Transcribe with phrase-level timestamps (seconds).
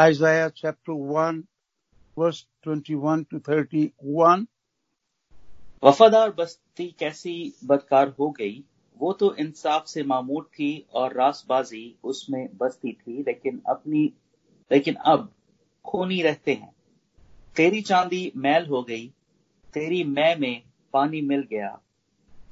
[0.00, 1.42] Isaiah chapter 1,
[2.18, 4.44] verse 21 to 31.
[5.82, 8.62] وفادار بستی کیسی بدکار ہو گئی؟
[9.00, 14.08] وہ تو انصاف سے معمور تھی اور راس بازی اس میں بستی تھی لیکن اپنی
[14.70, 15.26] لیکن اب
[15.82, 16.70] خونی رہتے ہیں۔
[17.54, 19.08] تیری چاندی میل ہو گئی
[19.72, 21.76] تیری میں میں پانی مل گیا۔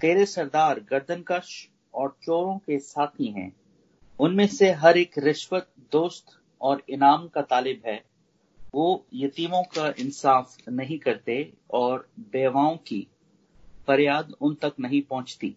[0.00, 3.50] تیرے سردار گردن کش اور چوروں کے ساتھی ہیں۔
[4.18, 7.98] ان میں سے ہر ایک رشوت دوست اور انعام کا طالب ہے،
[8.74, 13.04] وہ یتیموں کا انصاف نہیں کرتے اور بیواؤں کی
[13.86, 15.52] فریاد ان تک نہیں پہنچتی۔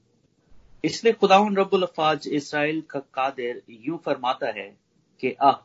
[0.84, 4.76] اس لیے خداون رب الفاظ اسرائیل کا قادر یوں فرماتا ہے
[5.18, 5.56] کہ، آہ،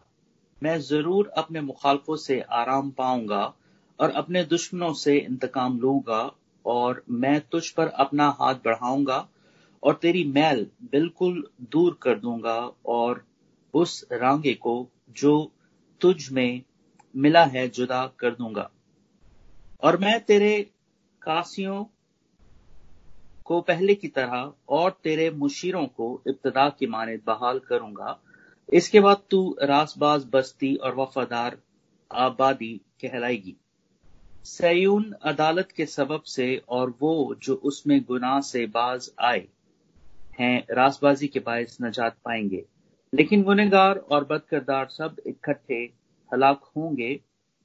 [0.63, 3.53] میں ضرور اپنے مخالفوں سے آرام پاؤں گا
[3.97, 6.29] اور اپنے دشمنوں سے انتقام لوں گا
[6.63, 9.27] اور میں تجھ پر اپنا ہاتھ بڑھاؤں گا
[9.81, 13.17] اور تیری میل بالکل دور کر دوں گا اور
[13.75, 15.49] اس رانگے کو جو
[15.99, 16.61] تجھ میں
[17.15, 18.69] ملا ہے جدا کر دوں گا۔
[19.77, 20.65] اور میں تیرے
[21.19, 21.85] کاسیوں
[23.43, 28.15] کو پہلے کی طرح اور تیرے مشیروں کو ابتدا کی مانند بحال کروں گا۔
[28.69, 31.53] اس کے بعد تو راس باز بستی اور وفادار
[32.09, 33.53] آبادی کہلائے گی۔
[34.45, 39.47] سیون عدالت کے سبب سے اور وہ جو اس میں گناہ سے باز آئے
[40.41, 42.80] ہیں راس بازی کے باعث نجات پائیں گے۔
[43.13, 45.85] لیکن گنہگار اور بد کردار سب اکٹھے
[46.33, 47.13] ہلاک ہوں گے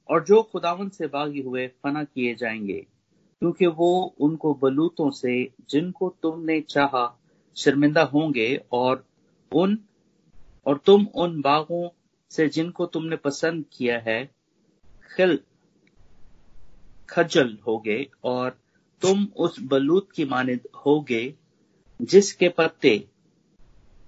[0.08, 2.80] اور جو خداون سے باغی ہوئے فنا کیے جائیں گے،
[3.42, 7.06] کیونکہ وہ ان کو بلوتوں سے، جن کو تم نے چاہا،
[7.54, 8.96] شرمندہ ہوں گے اور
[9.52, 9.76] ان،
[10.62, 11.88] اور تم ان باغوں
[12.30, 14.26] سے جن کو تم نے پسند کیا ہے،
[15.16, 15.36] خل
[17.06, 18.50] کھجل ہوگے اور
[19.02, 21.30] تم اس بلوت کی مانند ہوگے،
[22.00, 22.98] جس کے پتے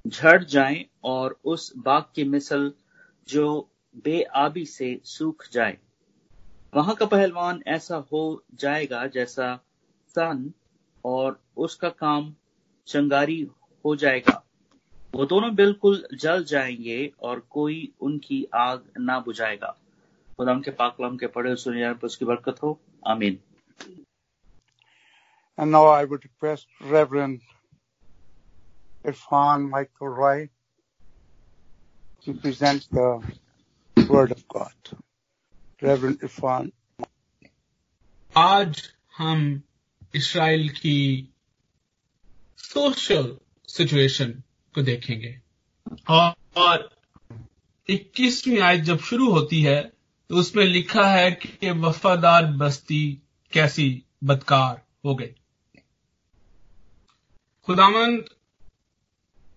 [0.04, 2.70] جھڑ جائیں اور اس باغ کی مثل
[3.26, 5.76] جو بے آبی سے سوکھ جائے۔
[6.72, 9.56] وہاں کا پہلوان ایسا ہو جائے گا جیسا
[10.14, 10.48] سن
[11.02, 12.32] اور اس کا کام
[12.84, 14.40] چنگاری ہو جائے گا۔
[15.14, 19.72] وہ دونوں بالکل جل جائیں گے اور کوئی ان کی آگ نہ بجائے گا۔
[20.36, 23.36] خدا کے پاکلام کے پڑھے سنی جانے پر اس کی برکت ہو۔ آمین۔
[25.60, 27.36] And now I would request Reverend
[29.06, 30.57] Irfan Michael Wright
[32.26, 33.22] to present the
[33.96, 34.74] Word of God.
[35.82, 36.70] Reverend Irfan.
[38.34, 38.80] آج
[39.20, 39.58] ہم
[40.12, 41.26] اسرائیل کی
[42.58, 43.32] سوشل
[43.68, 44.32] سچویشن
[44.74, 45.32] کو دیکھیں گے
[46.08, 46.78] اور
[47.88, 49.82] اکیسویں آیت جب شروع ہوتی ہے،
[50.30, 53.04] تو اس میں لکھا ہے کہ وفادار بستی
[53.52, 53.88] کیسی
[54.22, 54.74] بدکار
[55.04, 55.32] ہو گئی
[57.68, 58.20] خدامند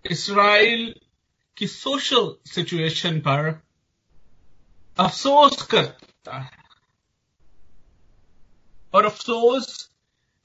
[0.04, 0.92] اسرائیل
[1.54, 3.52] کی سوشل سچویشن پر
[4.96, 6.62] افسوس کرتا ہے۔
[8.90, 9.88] اور افسوس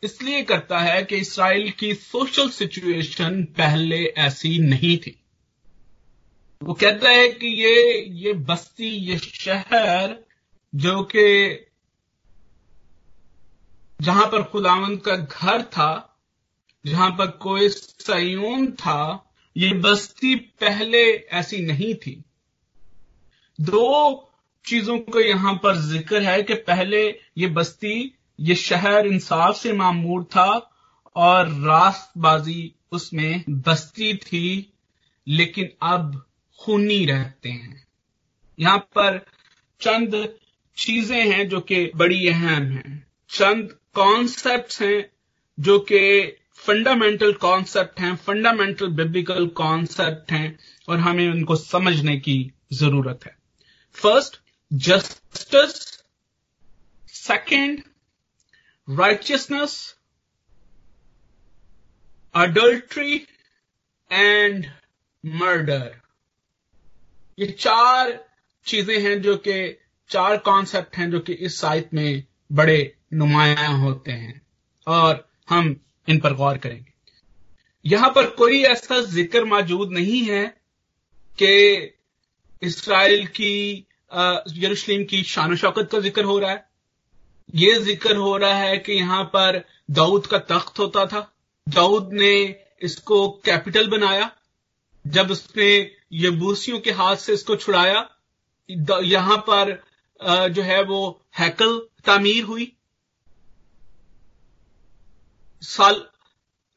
[0.01, 5.11] اس لیے کرتا ہے کہ اسرائیل کی سوشل سچویشن پہلے ایسی نہیں تھی۔
[6.61, 10.09] وہ کہتا ہے کہ یہ یہ بستی، یہ شہر
[10.73, 11.57] جو کہ
[14.01, 16.01] جہاں پر خداوند کا گھر تھا،
[16.85, 17.69] جہاں پر کوئی
[17.99, 19.17] سیون تھا
[19.59, 22.21] یہ بستی پہلے ایسی نہیں تھی۔
[23.57, 24.15] دو
[24.63, 30.21] چیزوں کا یہاں پر ذکر ہے کہ پہلے یہ بستی، یہ شہر انصاف سے معمور
[30.23, 30.59] تھا
[31.13, 34.63] اور راست بازی اس میں بستی تھی،
[35.25, 36.03] لیکن اب
[36.53, 37.75] خونی رہتے ہیں۔
[38.57, 39.17] یہاں پر
[39.79, 40.13] چند
[40.75, 45.01] چیزیں ہیں جو کہ بڑی اہم ہیں۔ چند کانسیپٹس ہیں
[45.57, 50.47] جو کہ فنڈامنٹل کانسیپٹ ہیں فنڈامنٹل بیبیکل کانسیپٹ ہیں
[50.87, 52.37] اور ہمیں ان کو سمجھنے کی
[52.71, 53.31] ضرورت ہے.
[53.95, 54.39] First
[54.71, 55.75] justice
[57.13, 57.79] second
[58.87, 59.75] righteousness
[62.35, 63.17] adultery
[64.11, 64.65] and
[65.23, 65.87] murder
[67.37, 68.09] یہ چار
[68.65, 69.73] چیزیں ہیں جو کہ
[70.09, 72.13] چار کانسیپٹ ہیں جو کہ اس سائٹ میں
[72.49, 72.77] بڑے
[73.11, 74.33] نمایاں ہوتے ہیں
[74.87, 75.15] اور
[75.51, 75.73] ہم
[76.07, 76.91] ان پر غور کریں گے۔
[77.83, 80.45] یہاں پر کوئی ایسا ذکر موجود نہیں ہے
[81.37, 81.79] کہ
[82.61, 83.83] اسرائیل کی
[84.63, 86.57] یروشلم کی شان و شوکت کا ذکر ہو رہا ہے۔
[87.53, 89.57] یہ ذکر ہو رہا ہے کہ یہاں پر
[89.87, 91.25] دعود کا تخت ہوتا تھا۔
[91.75, 94.27] داؤد نے اس کو کیپٹل بنایا۔
[95.05, 98.03] جب اس نے یبوسیوں کے ہاتھ سے اس کو چھڑایا
[99.01, 99.75] یہاں پر
[100.49, 102.76] جو ہے وہ ہیکل تعمیر ہوئی۔
[105.61, 105.93] سال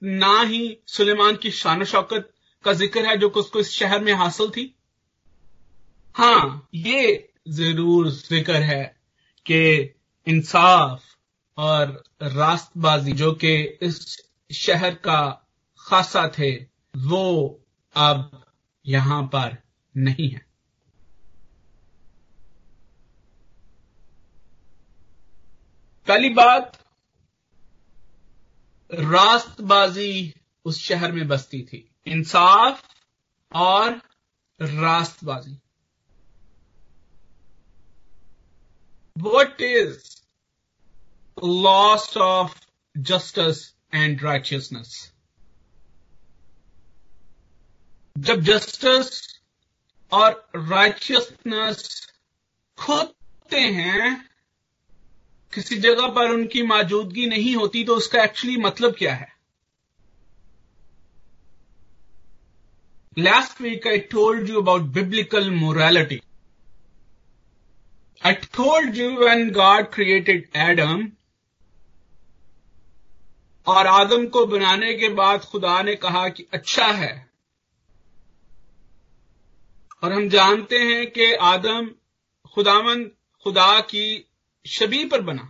[0.02, 2.30] نہ ہی سلیمان کی شان و شوکت
[2.64, 4.68] کا ذکر ہے جو کہ اس کو اس شہر میں حاصل تھی؟
[6.18, 7.16] ہاں یہ
[7.46, 8.88] ضرور ذکر ہے
[9.44, 9.88] کہ
[10.26, 11.00] انصاف
[11.54, 11.88] اور
[12.20, 14.16] راست بازی جو کہ اس
[14.50, 15.34] شہر کا
[15.76, 16.58] خاصا تھے،
[16.94, 17.54] وہ
[17.94, 18.20] اب
[18.84, 19.50] یہاں پر
[19.94, 20.50] نہیں ہے
[26.06, 26.79] پہلی بات
[28.92, 30.31] راست بازی
[30.64, 32.82] اس شہر میں بستی تھی۔ انصاف
[33.48, 33.92] اور
[34.60, 35.54] راست بازی
[39.16, 40.20] what is
[41.42, 42.54] loss of
[42.94, 45.12] justice and righteousness
[48.16, 49.22] جب جسٹس
[50.08, 50.32] اور
[50.70, 52.06] رائچیسنس
[52.76, 54.10] کھوتے ہیں
[55.50, 59.41] کسی جگہ پر ان کی موجودگی نہیں ہوتی تو اس کا ایکچولی مطلب کیا ہے؟
[63.17, 66.19] Last week I told you about biblical morality
[68.20, 71.06] I told you when God created Adam
[73.67, 77.25] اور آدم کو بنانے کے بعد خدا نے کہا کہ اچھا ہے۔
[80.00, 81.88] اور ہم جانتے ہیں کہ آدم
[82.56, 83.08] خداون
[83.44, 84.23] خدا کی
[84.64, 85.42] شبی پر بنا۔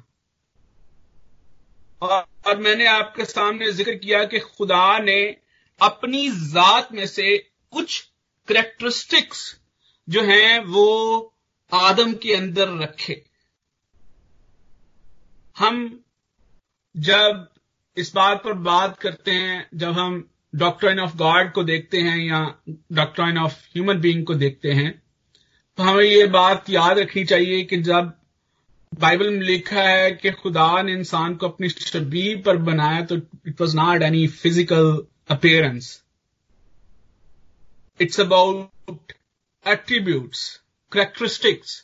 [1.98, 5.32] اور میں نے آپ کے سامنے ذکر کیا کہ خدا نے
[5.78, 8.02] اپنی ذات میں سے کچھ
[8.46, 9.54] کریکٹرسٹکس
[10.06, 11.28] جو ہیں وہ
[11.70, 13.14] آدم کے اندر رکھے۔
[15.60, 15.96] ہم
[16.94, 17.36] جب
[17.96, 20.22] اس بات پر بات کرتے ہیں، جب ہم
[20.52, 22.44] ڈاکٹرائن آف گاڈ کو دیکھتے ہیں یا
[22.90, 24.90] ڈاکٹرائن آف ہیومن بینگ کو دیکھتے ہیں،
[25.74, 28.19] تو ہمیں یہ بات یاد رکھنی چاہیے کہ جب
[28.92, 33.14] بائبل میں لکھا ہے کہ خدا نے انسان کو اپنی شبیر پر بنایا تو
[33.44, 34.86] it was not any physical
[35.28, 36.02] appearance
[38.00, 39.12] it's about
[39.64, 40.58] attributes
[40.92, 41.82] characteristics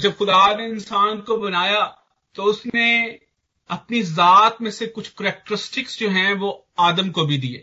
[0.00, 1.86] جب خدا نے انسان کو بنایا
[2.32, 3.16] تو اس نے
[3.70, 7.62] اپنی ذات میں سے کچھ کریکٹرسٹکس جو ہیں وہ آدم کو بھی دیے.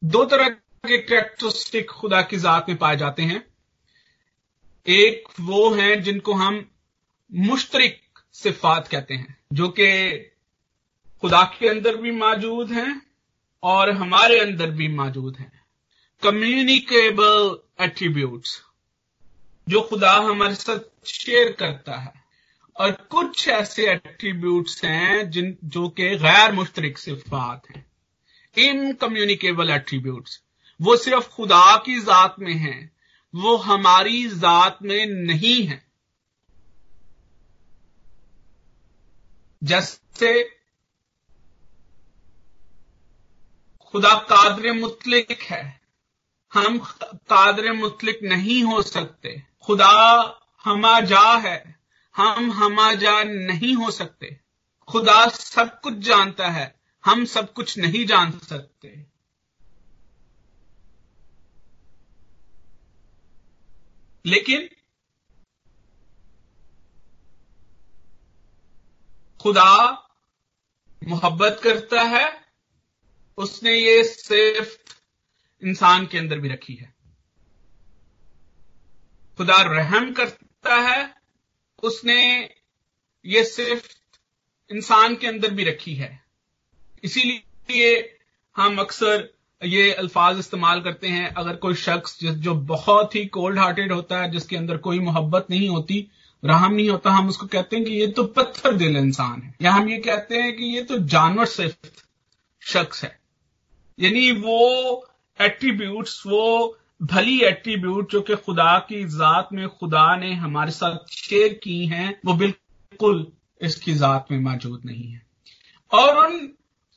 [0.00, 0.48] دو طرح
[0.88, 3.38] کے کریکٹرسٹک خدا کی ذات میں پائے جاتے ہیں.
[4.84, 6.58] ایک وہ ہیں جن کو ہم
[7.30, 10.20] مشترک صفات کہتے ہیں، جو کہ
[11.22, 12.94] خدا کے اندر بھی موجود ہیں
[13.60, 15.48] اور ہمارے اندر بھی موجود ہیں۔
[16.20, 18.48] کمیونیکیبل ایٹریبیوٹس
[19.66, 22.22] جو خدا ہمارے ساتھ شیئر کرتا ہے۔
[22.72, 27.82] اور کچھ ایسے ایٹریبیوٹس ہیں جن، جو کہ غیر مشترک صفات ہیں۔
[28.56, 30.38] ان کمیونیکیبل ایٹریبیوٹس
[30.80, 32.86] وہ صرف خدا کی ذات میں ہیں۔
[33.32, 35.78] وہ ہماری ذات میں نہیں ہے۔
[39.62, 40.44] جیسے
[43.78, 45.70] خدا قادر مطلق ہے،
[46.54, 46.78] ہم
[47.26, 50.26] قادر مطلق نہیں ہو سکتے۔ خدا
[50.66, 51.64] ہما جا ہے،
[52.18, 54.26] ہم ہما جا نہیں ہو سکتے۔
[54.86, 56.68] خدا سب کچھ جانتا ہے،
[57.06, 59.11] ہم سب کچھ نہیں جان سکتے۔
[64.24, 64.66] لیکن
[69.38, 69.94] خدا
[71.02, 72.24] محبت کرتا ہے،
[73.36, 74.78] اس نے یہ صرف
[75.60, 76.86] انسان کے اندر بھی رکھی ہے۔
[79.38, 81.06] خدا رحم کرتا ہے،
[81.82, 82.46] اس نے
[83.22, 83.96] یہ صرف
[84.68, 86.16] انسان کے اندر بھی رکھی ہے۔
[87.02, 88.18] اسی لیے
[88.58, 89.26] ہم اکثر
[89.62, 94.30] یہ الفاظ استعمال کرتے ہیں اگر کوئی شخص جو بہت ہی کولڈ ہارٹیڈ ہوتا ہے،
[94.30, 96.06] جس کے اندر کوئی محبت نہیں ہوتی،
[96.42, 99.50] رحم نہیں ہوتا، ہم اس کو کہتے ہیں کہ یہ تو پتھر دل انسان ہے۔
[99.60, 101.72] یا ہم یہ کہتے ہیں کہ یہ تو جانور صرف
[102.60, 103.08] شخص ہے۔
[103.98, 105.00] یعنی وہ
[105.38, 111.52] ایٹریبیوٹس وہ بھلی ایٹریبیوٹ جو کہ خدا کی ذات میں خدا نے ہمارے ساتھ شیئر
[111.52, 113.24] کی ہیں، وہ بالکل
[113.60, 115.18] اس کی ذات میں موجود نہیں ہے۔
[115.86, 116.48] اور ان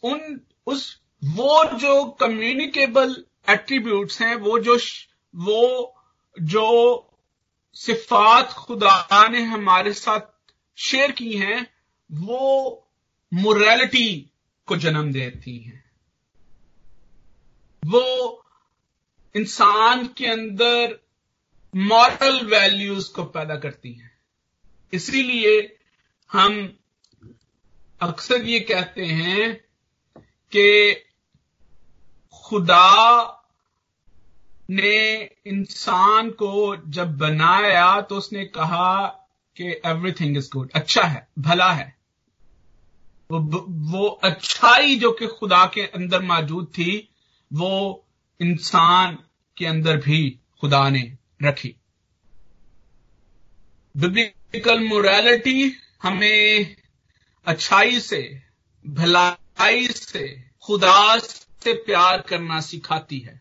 [0.03, 4.77] ان اس وہ جو کمیونیکیبل ایٹریبیوٹس ہیں، وہ جو
[5.33, 5.87] وہ
[6.37, 7.01] جو
[7.73, 10.35] صفات خدا نے ہمارے ساتھ
[10.75, 11.61] شیئر کی ہیں،
[12.09, 12.75] وہ
[13.31, 14.25] موریلٹی
[14.65, 15.81] کو جنم دیتی ہیں۔
[17.91, 18.35] وہ
[19.33, 20.91] انسان کے اندر
[21.73, 24.09] مارل ویلیوز کو پیدا کرتی ہیں۔
[24.91, 25.67] اسی لیے
[26.33, 26.67] ہم
[27.99, 29.53] اکثر یہ کہتے ہیں
[30.55, 30.95] کہ
[32.31, 33.23] خدا
[34.69, 39.07] نے انسان کو جب بنایا تو اس نے کہا
[39.53, 41.89] کہ ایوری تھنگ از گڈ اچھا ہے، بھلا ہے۔
[43.91, 47.01] وہ اچھائی جو کہ خدا کے اندر موجود تھی،
[47.51, 47.97] وہ
[48.39, 49.15] انسان
[49.55, 51.03] کے اندر بھی خدا نے
[51.49, 51.73] رکھی۔
[53.95, 55.69] ببلیکل موریلٹی
[56.03, 56.59] ہمیں
[57.45, 58.39] اچھائی سے،
[58.83, 59.44] بھلائی
[59.95, 61.19] سے، خدا
[61.63, 63.37] سے پیار کرنا سکھاتی ہے۔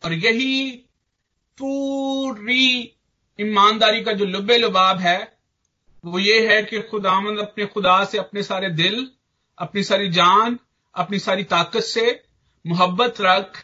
[0.00, 0.78] اور یہی
[1.58, 2.86] پوری
[3.36, 5.24] ایمانداری کا جو لب لباب ہے،
[6.04, 9.04] وہ یہ ہے کہ خدا مند اپنے خدا سے اپنے سارے دل،
[9.56, 10.56] اپنی ساری جان،
[10.92, 12.12] اپنی ساری طاقت سے
[12.64, 13.58] محبت رکھ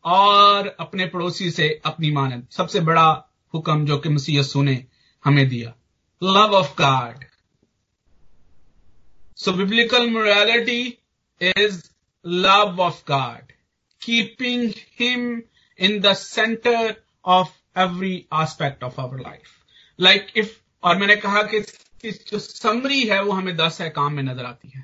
[0.00, 3.20] اور اپنے پڑوسی سے اپنی مانند۔ سب سے بڑا
[3.54, 4.80] حکم جو کہ مسیح نے
[5.26, 5.70] ہمیں دیا۔
[6.20, 7.24] Love of God
[9.44, 10.90] so biblical morality
[11.40, 11.82] is
[12.24, 13.52] love of God
[13.98, 14.68] keeping
[15.00, 15.40] him
[15.76, 19.48] in the center of every aspect of our life
[19.98, 20.46] like if
[20.80, 21.58] اور میں نے کہا کہ
[22.26, 24.80] جو سمری ہے وہ ہمیں دس ہے کام میں نظر آتی ہے۔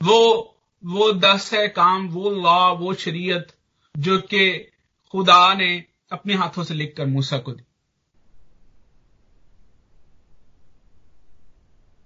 [0.00, 0.44] وہ
[0.82, 3.52] وہ دس ہے کام، وہ لا وہ شریعت
[3.94, 4.66] جو کہ
[5.12, 5.80] خدا نے
[6.10, 7.67] اپنے ہاتھوں سے لکھ کر موسا کو دی۔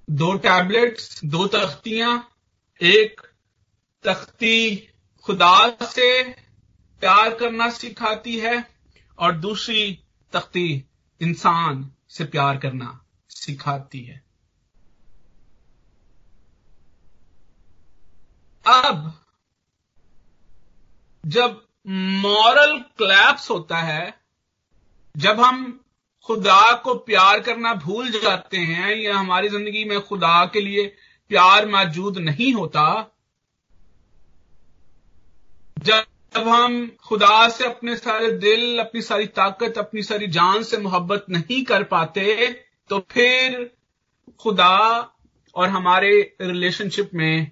[0.09, 2.18] دو ٹیبلٹس، دو تختیاں،
[2.78, 3.21] ایک
[4.00, 4.87] تختی
[5.26, 6.23] خدا سے
[6.99, 8.56] پیار کرنا سکھاتی ہے
[9.14, 9.97] اور دوسری
[10.30, 10.80] تختی
[11.21, 12.92] انسان سے پیار کرنا
[13.30, 14.18] سکھاتی ہے۔
[18.64, 18.97] اب
[21.25, 21.50] جب
[21.85, 24.11] مورل کلیپس ہوتا ہے،
[25.14, 25.78] جب ہم
[26.23, 30.91] خدا کو پیار کرنا بھول جاتے ہیں یا ہماری زندگی میں خدا کے لیے
[31.26, 32.95] پیار موجود نہیں ہوتا۔
[35.76, 36.02] جب
[36.37, 41.64] ہم خدا سے اپنے سارے دل، اپنی ساری طاقت، اپنی ساری جان سے محبت نہیں
[41.64, 42.47] کر پاتے،
[42.88, 43.64] تو پھر
[44.38, 44.76] خدا
[45.52, 47.47] اور ہمارے ریلیشن شپ میں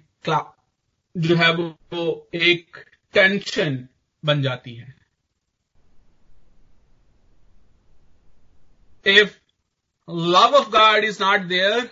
[1.15, 1.51] جو ہے
[1.91, 2.77] وہ ایک
[3.11, 3.77] ٹینشن
[4.23, 5.00] بن جاتی ہے۔
[9.03, 9.39] if
[10.07, 11.89] love of God is not there,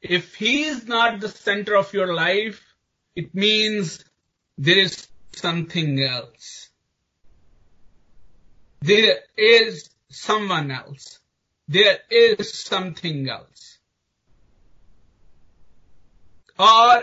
[0.00, 2.60] if He is not the center of your life,
[3.14, 4.04] it means
[4.58, 6.70] there is something else.
[8.80, 11.18] There is someone else.
[11.68, 13.78] There is something else.
[16.58, 17.02] Or,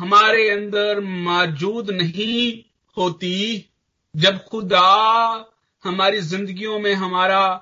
[0.00, 3.60] ہمارے اندر موجود نہیں ہوتی
[4.14, 4.88] جب خدا
[5.84, 7.58] ہماری زندگیوں میں ہمارا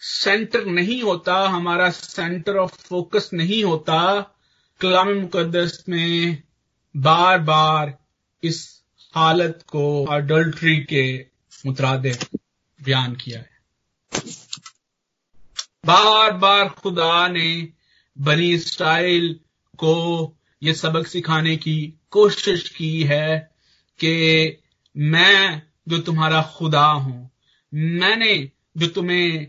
[0.00, 4.20] سینٹر نہیں ہوتا، ہمارا سینٹر آف فوکس نہیں ہوتا۔
[4.78, 6.36] کلام مقدس میں
[6.96, 7.88] بار بار
[8.42, 8.68] اس
[9.16, 11.24] حالت کو اڈلٹری کے
[11.64, 12.34] مترادف
[12.80, 13.52] بیان کیا ہے۔
[15.86, 17.66] بار بار خدا نے
[18.16, 19.34] بنی اسٹائل
[19.78, 19.94] کو
[20.62, 23.40] یہ سبق سکھانے کی کوشش کی ہے
[24.00, 24.14] کہ
[24.94, 25.36] میں
[25.86, 27.26] جو تمہارا خدا ہوں،
[27.98, 28.34] میں نے
[28.74, 29.46] جو تمہیں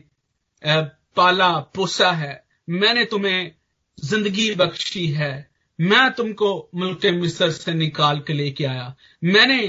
[1.15, 2.33] پالا، پوسا ہے،
[2.67, 3.49] میں نے تمہیں
[3.97, 5.41] زندگی بخشی ہے،
[5.79, 8.87] میں تم کو ملک مصر سے نکال کے لے کے آیا،
[9.21, 9.59] میں نے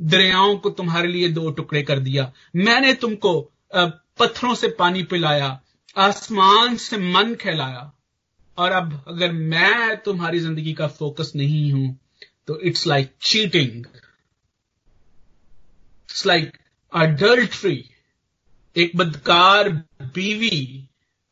[0.00, 3.32] دریاؤں کو تمہارے لیے دو ٹکڑے کر دیا، میں نے تم کو
[4.18, 5.54] پتھروں سے پانی پلایا،
[5.94, 7.84] آسمان سے من کھلایا۔
[8.54, 11.94] اور اب اگر میں تمہاری زندگی کا فوکس نہیں ہوں،
[12.44, 13.82] تو it's like cheating
[16.02, 16.56] it's like
[16.92, 17.82] adultery
[18.72, 19.66] ایک بدکار
[20.14, 20.86] بیوی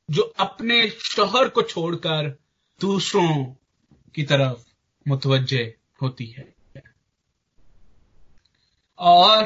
[0.08, 2.30] جو اپنے شوہر کو چھوڑ کر
[2.80, 3.54] دوسروں
[4.12, 4.64] کی طرف
[5.06, 5.64] متوجہ
[6.02, 6.42] ہوتی ہے۔
[8.94, 9.44] اور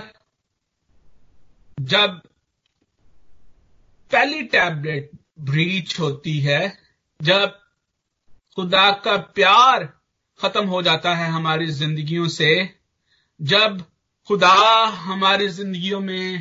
[1.78, 2.10] جب
[4.10, 6.68] پہلی ٹیبلٹ بریچ ہوتی ہے،
[7.20, 7.65] جب
[8.56, 9.82] خدا کا پیار
[10.36, 12.66] ختم ہو جاتا ہے ہماری زندگیوں سے۔
[13.38, 13.70] جب
[14.28, 16.36] خدا ہماری زندگیوں میں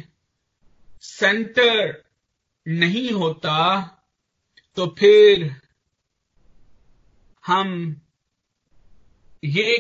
[1.02, 1.92] سینٹر
[2.66, 3.82] نہیں ہوتا،
[4.74, 5.48] تو پھر
[7.50, 7.94] ہم
[9.42, 9.78] یہ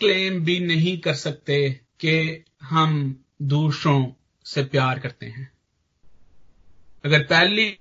[0.00, 2.38] کلیم بھی نہیں کر سکتے کہ
[2.70, 4.10] ہم دوسروں
[4.44, 5.44] سے پیار کرتے ہیں۔
[7.04, 7.74] اگر پہلی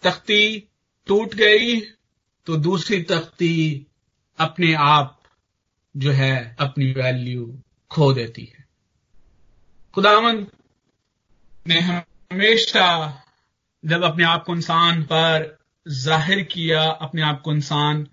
[0.00, 0.60] تختی
[1.04, 1.80] ٹوٹ گئی
[2.46, 3.84] تو دوسری تختی
[4.38, 5.14] اپنے آپ
[5.94, 7.46] جو ہے اپنی ویلیو
[7.90, 8.62] کھو دیتی ہے۔
[9.96, 10.44] خداون
[11.66, 13.12] نے ہمیشہ
[13.82, 15.46] جب اپنے آپ کو انسان پر
[15.88, 18.04] ظاہر کیا، اپنے آپ کو انسان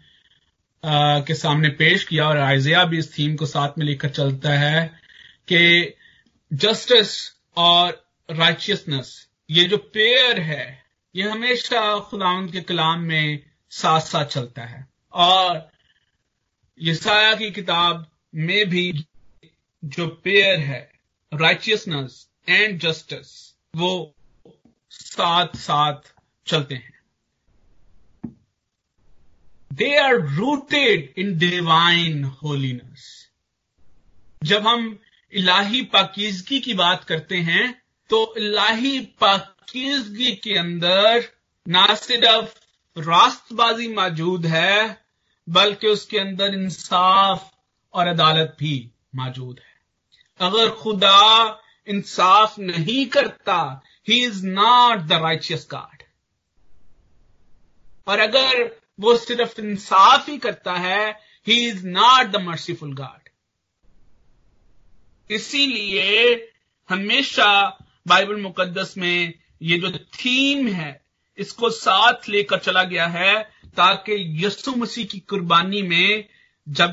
[1.27, 4.59] کے سامنے پیش کیا اور آئزیا بھی اس تھیم کو ساتھ میں لے کر چلتا
[4.59, 4.87] ہے
[5.45, 5.89] کہ
[6.51, 7.17] جسٹس
[7.53, 7.93] اور
[8.29, 9.13] رائچیسنس
[9.49, 10.75] یہ جو پیئر ہے،
[11.13, 13.37] یہ ہمیشہ خداوند کے کلام میں
[13.77, 15.55] ساتھ ساتھ چلتا ہے۔ اور
[16.77, 17.95] یسایہ کی کتاب
[18.33, 18.91] میں بھی
[19.81, 20.85] جو پیئر ہے
[21.39, 24.05] رائچیسنس اینڈ جسٹس وہ
[24.89, 26.07] ساتھ ساتھ
[26.45, 26.93] چلتے ہیں۔
[29.69, 32.99] They are rooted in divine holiness
[34.41, 34.95] جب ہم
[35.31, 37.67] الہی پاکیزگی کی بات کرتے ہیں،
[38.07, 41.17] تو الہی پاکیزگی کے اندر
[41.65, 42.62] نہ صرف
[42.95, 44.81] راست بازی موجود ہے،
[45.47, 47.43] بلکہ اس کے اندر انصاف
[47.89, 49.73] اور عدالت بھی موجود ہے۔
[50.39, 51.43] اگر خدا
[51.85, 53.61] انصاف نہیں کرتا
[54.09, 56.03] ہی از ناٹ دا رائچیس گاڈ
[58.03, 58.53] اور اگر
[58.97, 61.11] وہ صرف انصاف ہی کرتا ہے
[61.47, 63.29] he is not the merciful God
[65.29, 66.35] اسی لیے
[66.89, 67.71] ہمیشہ
[68.05, 70.93] بائبل مقدس میں یہ جو تھیم ہے
[71.35, 73.33] اس کو ساتھ لے کر چلا گیا ہے
[73.75, 76.21] تاکہ یسو مسیح کی قربانی میں
[76.65, 76.89] جب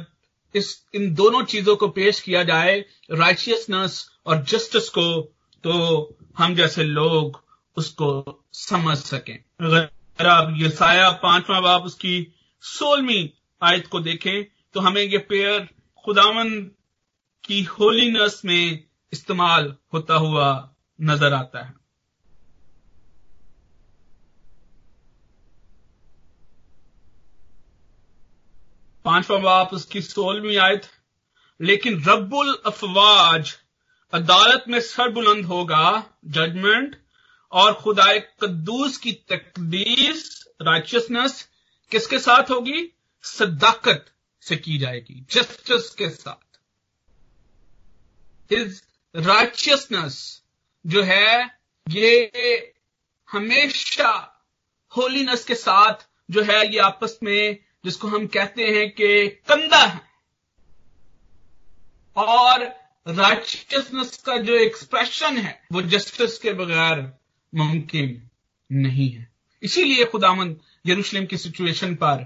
[0.53, 2.83] اس ان دونوں چیزوں کو پیش کیا جائے
[3.19, 5.31] رائچیسنس اور جسٹس کو،
[5.63, 5.73] تو
[6.39, 7.33] ہم جیسے لوگ
[7.77, 12.25] اس کو سمجھ سکیں۔ اگر آپ یہ سایہ پانچواں باپ اس کی
[12.63, 13.29] سولہویں
[13.61, 14.43] آیت کو دیکھیں،
[14.73, 15.61] تو ہمیں یہ پیئر
[16.07, 16.71] خداون
[17.43, 18.79] کی ہولینس میں
[19.11, 20.67] استعمال ہوتا ہوا
[20.99, 21.80] نظر آتا ہے۔
[29.02, 30.87] پانچواں باپ اس کی سولہویں آیت،
[31.59, 33.52] لیکن رب الافواج
[34.12, 36.97] عدالت میں سر بلند ہوگا ججمنٹ
[37.49, 41.47] اور خدا قدوس کی تقدیس رائچسنس
[41.88, 42.88] کس کے ساتھ ہوگی؟
[43.23, 44.11] صداقت
[44.45, 46.45] سے کی جائے گی جسٹس کے ساتھ۔
[49.14, 50.40] رائچسنس
[50.85, 51.37] جو ہے،
[51.87, 52.26] یہ
[53.35, 54.26] ہمیشہ
[54.97, 57.52] ہولینس کے ساتھ جو ہے، یہ آپس میں
[57.83, 60.11] جس کو ہم کہتے ہیں کہ کندہ ہے۔
[62.13, 62.61] اور
[63.07, 66.99] رائچسنس کا جو ایکسپریشن ہے، وہ جسٹس کے بغیر
[67.52, 68.15] ممکن
[68.71, 69.25] نہیں ہے۔
[69.61, 70.54] اسی لیے خدا مند
[70.89, 72.23] یروشلم کی سچویشن پر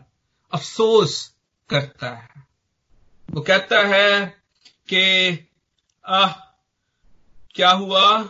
[0.50, 1.30] افسوس
[1.66, 2.40] کرتا ہے۔
[3.28, 4.30] وہ کہتا ہے
[4.86, 5.30] کہ،
[6.02, 6.34] آہ،
[7.54, 8.22] کیا ہوا؟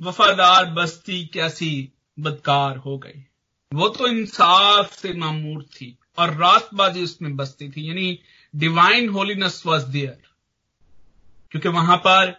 [0.00, 3.29] وفادار بستی کیسی بدکار ہو گئی۔
[3.74, 8.16] وہ تو انصاف سے معمور تھی اور راست بازی اس میں بستی تھی یعنی
[8.54, 10.14] ڈیوائن ہولینس واز دیئر
[11.50, 12.32] کیونکہ وہاں پر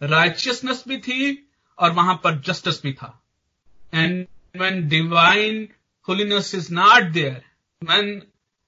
[0.00, 1.36] رائچسنس بھی تھی
[1.74, 3.10] اور وہاں پر جسٹس بھی تھا۔
[3.92, 5.64] And when divine
[6.08, 7.38] holiness is not there
[7.88, 8.18] when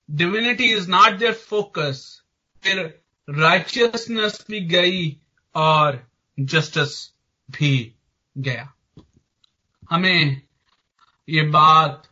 [0.09, 2.23] divinity is not there focus
[2.63, 2.87] پھر
[3.29, 5.15] رائچسنس بھی گئی
[5.53, 5.95] اور
[6.37, 7.11] جسٹس
[7.49, 7.93] بھی
[8.45, 8.65] گیا۔
[9.91, 10.35] ہمیں
[11.31, 12.07] یہ بات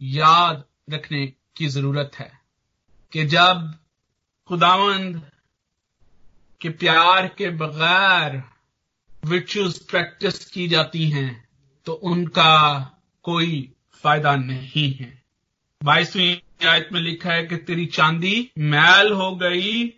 [0.00, 0.54] یاد
[0.94, 2.28] رکھنے کی ضرورت ہے
[3.10, 3.56] کہ جب
[4.48, 5.16] خداوند
[6.58, 8.30] کے پیار کے بغیر
[9.30, 11.34] وچوز پریکٹس کی جاتی ہیں،
[11.84, 12.84] تو ان کا
[13.22, 15.10] کوئی فائدہ نہیں ہے۔
[15.84, 19.90] بائیسویں آیت میں لکھا ہے کہ تیری چاندی میل ہو گئی،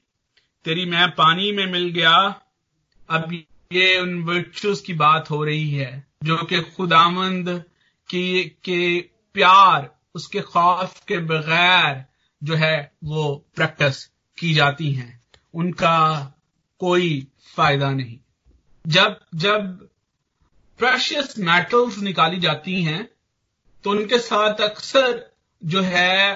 [0.64, 2.28] تیری میں پانی میں مل گیا۔
[3.08, 3.32] اب
[3.70, 7.48] یہ ان ورچوز کی بات ہو رہی ہے، جو کہ خداوند
[8.08, 9.82] کہ پیار
[10.14, 11.94] اس کے خوف کے بغیر
[12.40, 15.12] جو ہے وہ پریکٹس کی جاتی ہیں۔
[15.54, 16.28] ان کا
[16.78, 18.16] کوئی فائدہ نہیں۔
[18.84, 19.60] جب جب
[20.78, 23.02] پریشیس میٹلز نکالی جاتی ہیں،
[23.82, 25.18] تو ان کے ساتھ اکثر
[25.60, 26.34] جو ہے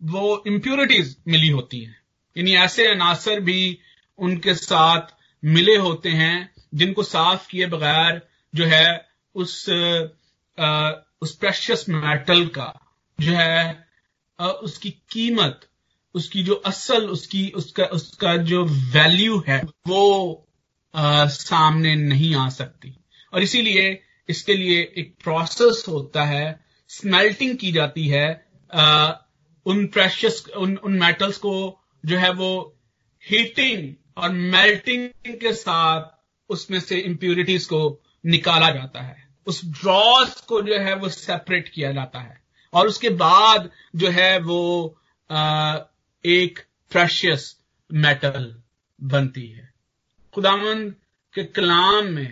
[0.00, 1.92] وہ امپیورٹیز ملی ہوتی ہیں۔
[2.34, 3.76] یعنی ایسے عناصر بھی
[4.18, 5.12] ان کے ساتھ
[5.42, 8.18] ملے ہوتے ہیں جن کو صاف کیے بغیر
[8.52, 8.86] جو ہے
[9.34, 9.68] اس
[11.20, 12.72] اس پریشس میٹل کا
[13.18, 13.72] جو ہے
[14.60, 15.64] اس کی قیمت،
[16.14, 20.36] اس کی جو اصل، اس کی، اس کا اس کا جو ویلیو ہے، وہ
[21.30, 22.90] سامنے نہیں آ سکتی۔
[23.32, 23.96] اور اسی لیے
[24.28, 28.32] اس کے لیے ایک پروسیس ہوتا ہے اسمیلٹنگ کی جاتی ہے۔
[29.64, 32.70] ان پریشس ان ان میٹلس کو جو ہے وہ
[33.30, 36.14] ہیٹنگ اور میلٹنگ کے ساتھ
[36.48, 41.72] اس میں سے امپیورٹیز کو نکالا جاتا ہے۔ اس ڈراس کو جو ہے وہ سیپریٹ
[41.72, 43.58] کیا جاتا ہے۔ اور اس کے بعد
[43.94, 44.90] جو ہے وہ
[46.22, 46.58] ایک
[46.92, 47.54] فریشیس
[47.90, 48.50] میٹل
[48.98, 49.66] بنتی ہے۔
[50.36, 50.90] خدامند
[51.34, 52.30] کے کلام میں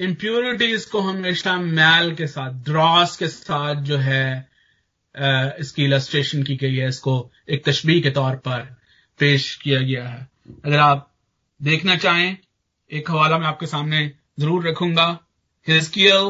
[0.00, 4.42] امپیورٹیز کو ہمیشہ میل کے ساتھ ڈراس کے ساتھ جو ہے
[5.58, 8.62] اس کی السٹریشن کی گئی ہے۔ اس کو ایک تشبیح کے طور پر
[9.18, 11.08] پیش کیا گیا ہے۔ اگر آپ
[11.58, 12.34] دیکھنا چاہیں،
[12.86, 15.16] ایک حوالہ میں آپ کے سامنے ضرور رکھوں گا۔
[15.66, 16.26] ہزکیل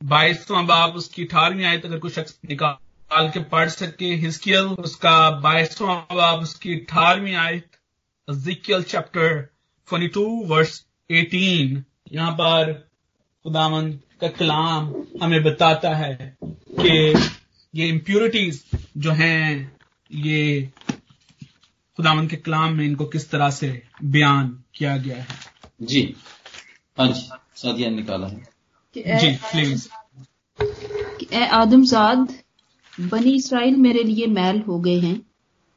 [0.00, 4.96] بائیسواں باب اس کی اٹھارہویں آیت اگر کوئی شخص نکال کے پڑھ سکے ہزکیل اس
[4.96, 7.76] کا بائیسواں باب اس کی اٹھارہویں آیت
[8.28, 9.36] ذکیل چیپٹر
[9.88, 11.76] 22 ورس 18
[12.10, 12.72] یہاں پر
[13.44, 16.14] خداوند کا کلام ہمیں بتاتا ہے
[16.82, 17.12] کہ
[17.74, 19.68] یہ امپیورٹیز جو ہیں،
[20.10, 20.64] یہ
[21.98, 25.34] خداوند کے کلام میں ان کو کس طرح سے بیان کیا گیا ہے۔
[25.80, 26.12] جی
[26.98, 28.56] ہاں جی۔ سادیا نکالا ہے۔
[28.94, 29.88] جی پلیز
[31.18, 32.16] کہ اے آدم زاد
[32.98, 35.14] بنی اسرائیل میرے لیے میل ہو گئے ہیں۔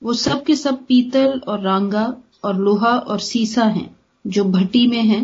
[0.01, 2.05] وہ سب کے سب پیتل اور رانگا
[2.41, 3.87] اور لوہا اور سیسا ہیں۔
[4.25, 5.23] جو بھٹی میں ہیں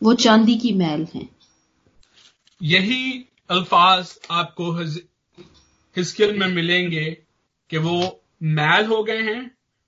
[0.00, 1.24] وہ چاندی کی میل ہیں۔
[2.60, 4.80] یہی الفاظ آپ کو
[6.00, 7.14] ہسکل میں ملیں گے
[7.68, 9.42] کہ وہ میل ہو گئے ہیں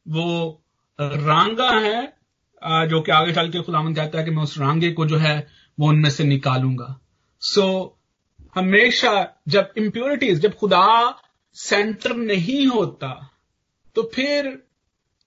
[0.06, 0.52] وہ
[0.98, 2.20] رانگا ہے
[2.86, 5.40] جو کہ آگے چل کے خداون کہتا ہے کہ میں اس رانگے کو جو ہے
[5.80, 6.94] وہ ان میں سے نکالوں گا۔
[7.40, 7.88] سو
[8.56, 11.10] ہمیشہ جب امپیورٹیز جب خدا
[11.54, 13.14] سینٹر نہیں ہوتا
[13.94, 14.50] تو پھر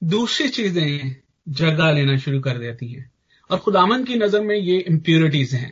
[0.01, 0.99] دوسری چیزیں
[1.45, 3.03] جگہ لینا شروع کر دیتی ہیں۔
[3.47, 5.71] اور خدامن کی نظر میں یہ امپیورٹیز ہیں۔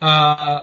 [0.00, 0.54] آ،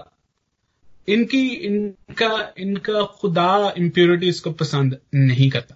[1.06, 5.74] ان کی ان کا ان کا خدا امپیورٹیز کو پسند نہیں کرتا۔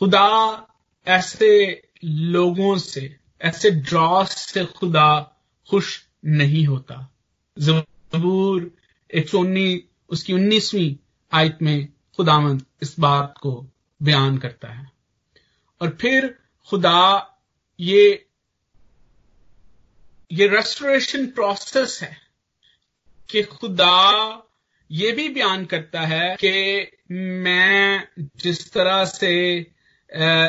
[0.00, 0.62] خدا
[1.04, 3.08] ایسے لوگوں سے
[3.38, 5.37] ایسے ڈراس سے خدا
[5.68, 6.94] خوش نہیں ہوتا۔
[7.56, 8.62] زبور
[9.08, 11.86] ایک سو انیس، اس کی انیسویں آیت میں
[12.18, 13.66] خداوند اس بات کو
[14.00, 14.84] بیان کرتا ہے۔
[15.78, 16.28] اور پھر
[16.70, 17.18] خدا
[17.78, 18.14] یہ
[20.30, 22.14] یہ ریسٹوریشن پروسیس ہے
[23.26, 24.38] کہ خدا
[24.88, 29.62] یہ بھی بیان کرتا ہے کہ میں جس طرح سے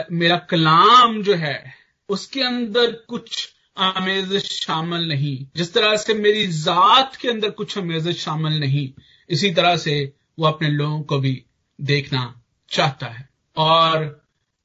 [0.10, 1.70] میرا کلام جو ہے،
[2.10, 7.78] اس کے اندر کچھ آمیزش شامل نہیں۔ جس طرح سے میری ذات کے اندر کچھ
[7.78, 11.42] آمیزش شامل نہیں، اسی طرح سے وہ اپنے لوگوں کو بھی
[11.78, 12.34] دیکھنا
[12.68, 14.20] چاہتا ہے۔ اور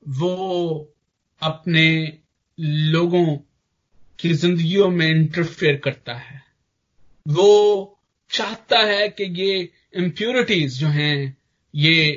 [0.07, 0.85] وہ
[1.40, 2.07] اپنے
[2.59, 3.38] لوگوں
[4.16, 6.37] کی زندگیوں میں انٹرفیئر کرتا ہے۔
[7.27, 7.87] وہ
[8.29, 11.33] چاہتا ہے کہ یہ امپیورٹیز جو ہیں،
[11.72, 12.16] یہ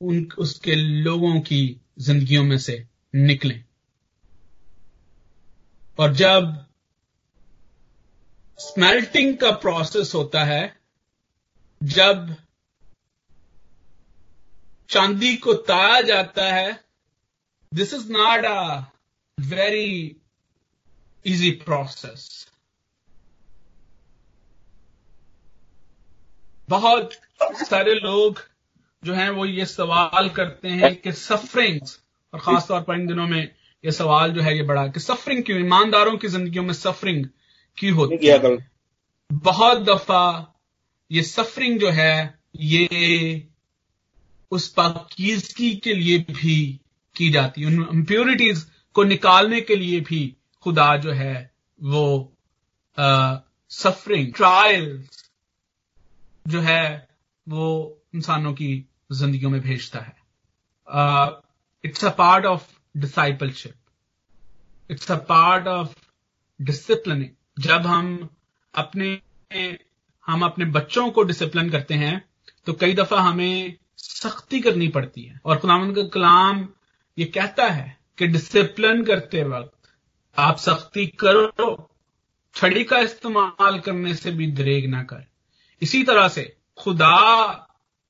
[0.00, 2.78] ان، اس کے لوگوں کی زندگیوں میں سے
[3.14, 3.58] نکلیں۔
[5.98, 6.42] اور جب
[8.58, 10.68] اسمیلٹنگ کا پروسیس ہوتا ہے،
[11.80, 12.16] جب
[14.86, 16.70] چاندی کو تایا جاتا ہے
[17.72, 18.78] this is not a
[19.38, 20.14] very
[21.22, 22.46] easy process
[26.68, 27.14] بہت
[27.68, 28.32] سارے لوگ
[29.02, 31.78] جو ہیں وہ یہ سوال کرتے ہیں کہ سفرنگ
[32.32, 33.46] اور خاص طور پر ان دنوں میں
[33.84, 37.22] یہ سوال جو ہے یہ بڑا کہ سفرنگ کیوں؟ ایمانداروں کی زندگیوں میں سفرنگ
[37.76, 38.38] کیوں ہوتی ہے۔
[39.44, 40.44] بہت دفعہ
[41.10, 42.86] یہ سفرنگ جو ہے یہ
[44.50, 46.78] اس پاکیزگی کے لیے بھی
[47.14, 51.46] کی جاتی ہے۔ ان امپیورٹیز کو نکالنے کے لیے بھی خدا جو ہے
[51.78, 52.24] وہ
[53.70, 55.02] سفرنگ ٹرائل
[56.46, 57.00] جو ہے
[57.46, 60.24] وہ انسانوں کی زندگیوں میں بھیجتا ہے۔
[61.84, 62.73] It's a part of
[63.52, 65.94] discipleship it's a part of
[66.58, 67.22] discipline
[67.56, 68.16] جب ہم
[68.72, 69.16] اپنے
[70.28, 72.18] ہم اپنے بچوں کو ڈسپلن کرتے ہیں،
[72.64, 76.66] تو کئی دفعہ ہمیں سختی کرنی پڑتی ہے۔ اور خداوند کا کلام
[77.16, 79.86] یہ کہتا ہے کہ ڈسپلن کرتے وقت
[80.36, 81.76] آپ سختی کرو،
[82.52, 85.20] چھڑی کا استعمال کرنے سے بھی دریگ نہ کر
[85.80, 87.52] اسی طرح سے خدا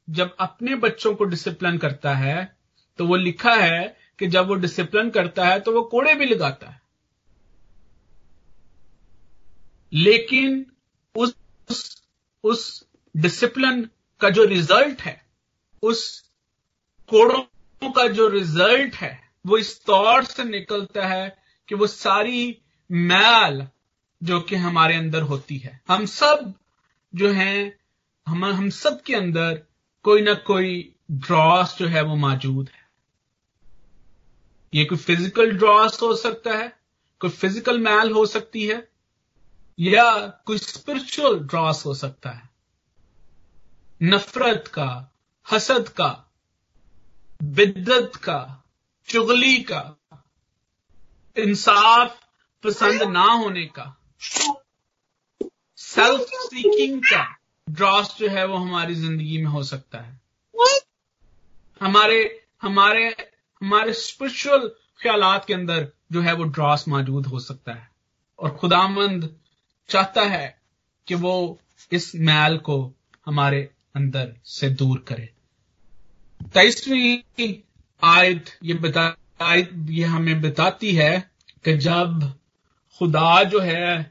[0.09, 2.44] جب اپنے بچوں کو ڈسپلن کرتا ہے،
[2.97, 6.74] تو وہ لکھا ہے کہ جب وہ ڈسپلن کرتا ہے تو وہ کوڑے بھی لگاتا
[6.74, 6.85] ہے۔
[9.90, 10.62] لیکن
[11.14, 11.31] اس
[12.44, 13.83] اس ڈسپلن
[14.18, 15.16] کا جو ریزلٹ ہے،
[15.83, 16.22] اس
[17.07, 17.42] کوڑوں
[17.92, 21.29] کا جو ریزلٹ ہے، وہ اس طور سے نکلتا ہے
[21.66, 22.53] کہ وہ ساری
[22.90, 23.61] میل
[24.20, 26.37] جو کہ ہمارے اندر ہوتی ہے۔ ہم سب
[27.12, 27.70] جو ہیں،
[28.27, 29.55] ہم ہم سب کے اندر
[30.03, 32.84] کوئی نہ کوئی ڈراس جو ہے وہ موجود ہے۔
[34.74, 36.68] یہ کوئی فزیکل ڈراس ہو سکتا ہے؟
[37.20, 38.76] کوئی فزیکل میل ہو سکتی ہے؟
[39.78, 42.46] یا کوئی اسپرچل ڈراس ہو سکتا ہے؟
[44.04, 45.04] نفرت کا،
[45.56, 46.14] حسد کا،
[47.40, 48.46] بدت کا،
[49.06, 49.92] چغلی کا،
[51.34, 52.10] انصاف
[52.60, 53.84] پسند نہ ہونے کا
[55.76, 57.24] سیلف سیکنگ کا
[57.66, 60.16] ڈراس جو ہے وہ ہماری زندگی میں ہو سکتا ہے۔
[61.80, 62.24] ہمارے
[62.62, 63.34] ہمارے
[63.64, 64.68] ہمارے اسپرچل
[65.03, 67.85] خیالات کے اندر جو ہے وہ ڈراس موجود ہو سکتا ہے۔
[68.37, 69.24] اور خدا مند
[69.88, 70.50] چاہتا ہے
[71.05, 71.55] کہ وہ
[71.90, 72.92] اس میل کو
[73.27, 75.27] ہمارے اندر سے دور کرے۔
[76.53, 77.16] تیسویں
[78.00, 81.20] آیت یہ بتا آیت یہ ہمیں بتاتی ہے
[81.62, 82.09] کہ جب
[82.98, 84.03] خدا جو ہے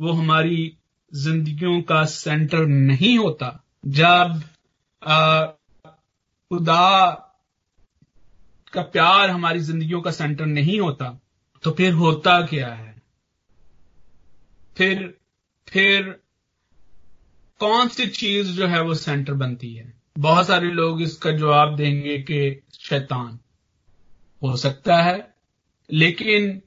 [0.00, 0.70] وہ ہماری
[1.12, 3.50] زندگیوں کا سینٹر نہیں ہوتا،
[3.82, 4.28] جب
[6.50, 7.14] خدا
[8.72, 11.12] کا پیار ہماری زندگیوں کا سینٹر نہیں ہوتا،
[11.62, 12.92] تو پھر ہوتا کیا ہے؟
[14.74, 15.06] پھر
[15.66, 16.12] پھر
[17.58, 21.78] کون سی چیز جو ہے وہ سینٹر بنتی ہے؟ بہت سارے لوگ اس کا جواب
[21.78, 23.34] دیں گے کہ شیطان۔
[24.42, 25.18] ہو سکتا ہے،
[25.88, 26.58] لیکن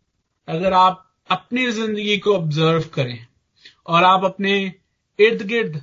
[0.47, 3.17] اگر آپ اپنی زندگی کو آبزرو کریں
[3.83, 4.69] اور آپ اپنے
[5.19, 5.77] ارد گرد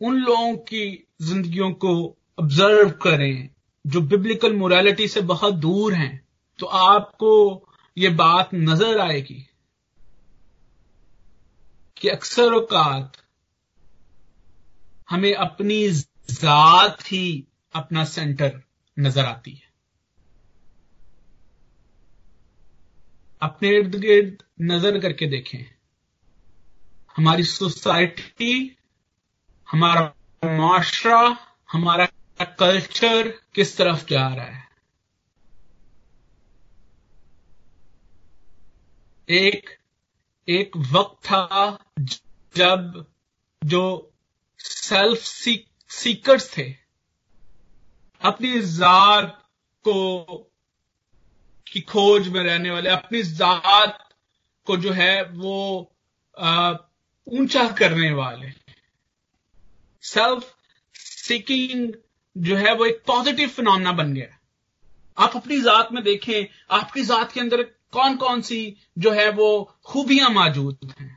[0.00, 3.48] ان لوگوں کی زندگیوں کو آبزرو کریں
[3.88, 6.18] جو ببلیکل مورالٹی سے بہت دور ہیں،
[6.58, 7.64] تو آپ کو
[7.96, 9.42] یہ بات نظر آئے گی
[11.94, 13.08] کہ اکثر اوقات
[15.12, 15.88] ہمیں اپنی
[16.30, 18.48] ذات ہی اپنا سینٹر
[18.96, 19.68] نظر آتی ہے۔
[23.40, 25.62] اپنے ارد گرد نظر کر کے دیکھیں۔
[27.18, 28.68] ہماری سوسائٹی
[29.72, 30.08] ہمارا
[30.56, 31.32] معاشرہ،
[31.74, 32.04] ہمارا
[32.44, 34.68] کلچر کس طرف جا رہا ہے؟
[39.26, 39.70] ایک
[40.46, 41.76] ایک وقت تھا
[42.54, 42.78] جب
[43.62, 44.10] جو
[44.58, 45.26] سیلف
[45.88, 46.72] سیکرز تھے،
[48.18, 49.30] اپنی ذات
[49.82, 50.24] کو،
[51.64, 54.12] کی کھوج میں رہنے والے، اپنی ذات
[54.64, 55.84] کو جو ہے وہ
[56.32, 58.46] اونچا کرنے والے۔
[60.02, 60.44] سیلف
[60.94, 61.90] سیکنگ
[62.34, 64.26] جو ہے وہ ایک پازیٹو فنامنا بن گیا
[65.14, 67.62] آپ اپنی ذات میں دیکھیں، آپ کی ذات کے اندر
[67.92, 71.08] کون کون سی جو ہے وہ خوبیاں موجود ہیں۔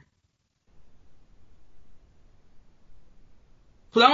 [3.94, 4.08] خدا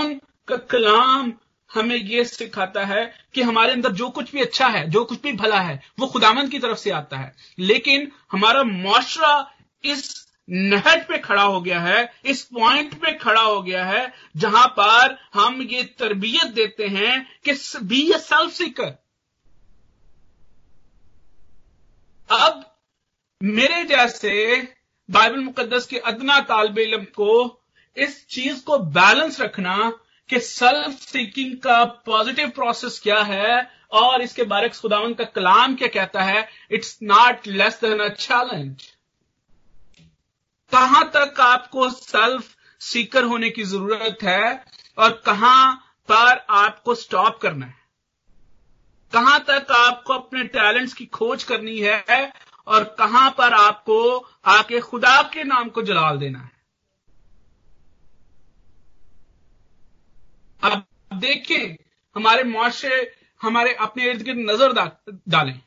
[0.45, 1.31] کا کلام
[1.75, 5.31] ہمیں یہ سکھاتا ہے کہ ہمارے اندر جو کچھ بھی اچھا ہے، جو کچھ بھی
[5.31, 9.43] بھلا ہے، وہ خدامند کی طرف سے آتا ہے۔ لیکن ہمارا معاشرہ
[9.81, 14.05] اس نہٹ پہ کھڑا ہو گیا ہے، اس پوائنٹ پہ کھڑا ہو گیا ہے،
[14.35, 18.91] جہاں پر ہم یہ تربیت دیتے ہیں کہ بی اے سیلف سیکر
[22.29, 22.59] اب
[23.41, 24.33] میرے جیسے
[25.09, 27.57] بائبل مقدس کے ادنا طالب علم کو
[27.97, 29.77] اس چیز کو بیلنس رکھنا
[30.29, 33.55] کہ سیلف سیکنگ کا پازیٹو پروسیس کیا ہے
[33.93, 36.39] اور اس کے بارے خداون کا کلام کیا کہتا ہے
[36.71, 38.83] it's not less than a challenge
[40.71, 44.51] کہاں تک آپ کو سیلف سیکر ہونے کی ضرورت ہے
[44.95, 45.75] اور کہاں
[46.07, 47.71] پر آپ کو سٹاپ کرنا ہے؟
[49.11, 52.29] کہاں تک آپ کو اپنے ٹیلنٹس کی کھوج کرنی ہے
[52.63, 56.57] اور کہاں پر آپ کو آ کے خدا کے نام کو جلال دینا ہے؟
[60.61, 60.79] اب
[61.21, 61.75] دیکھیں
[62.15, 63.01] ہمارے معاشرے،
[63.43, 64.71] ہمارے اپنے ارد گرد نظر
[65.25, 65.66] ڈالیں۔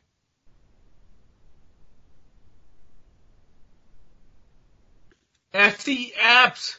[5.53, 6.75] ایسی ایپس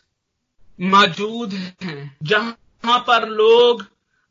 [0.79, 3.79] موجود ہیں جہاں پر لوگ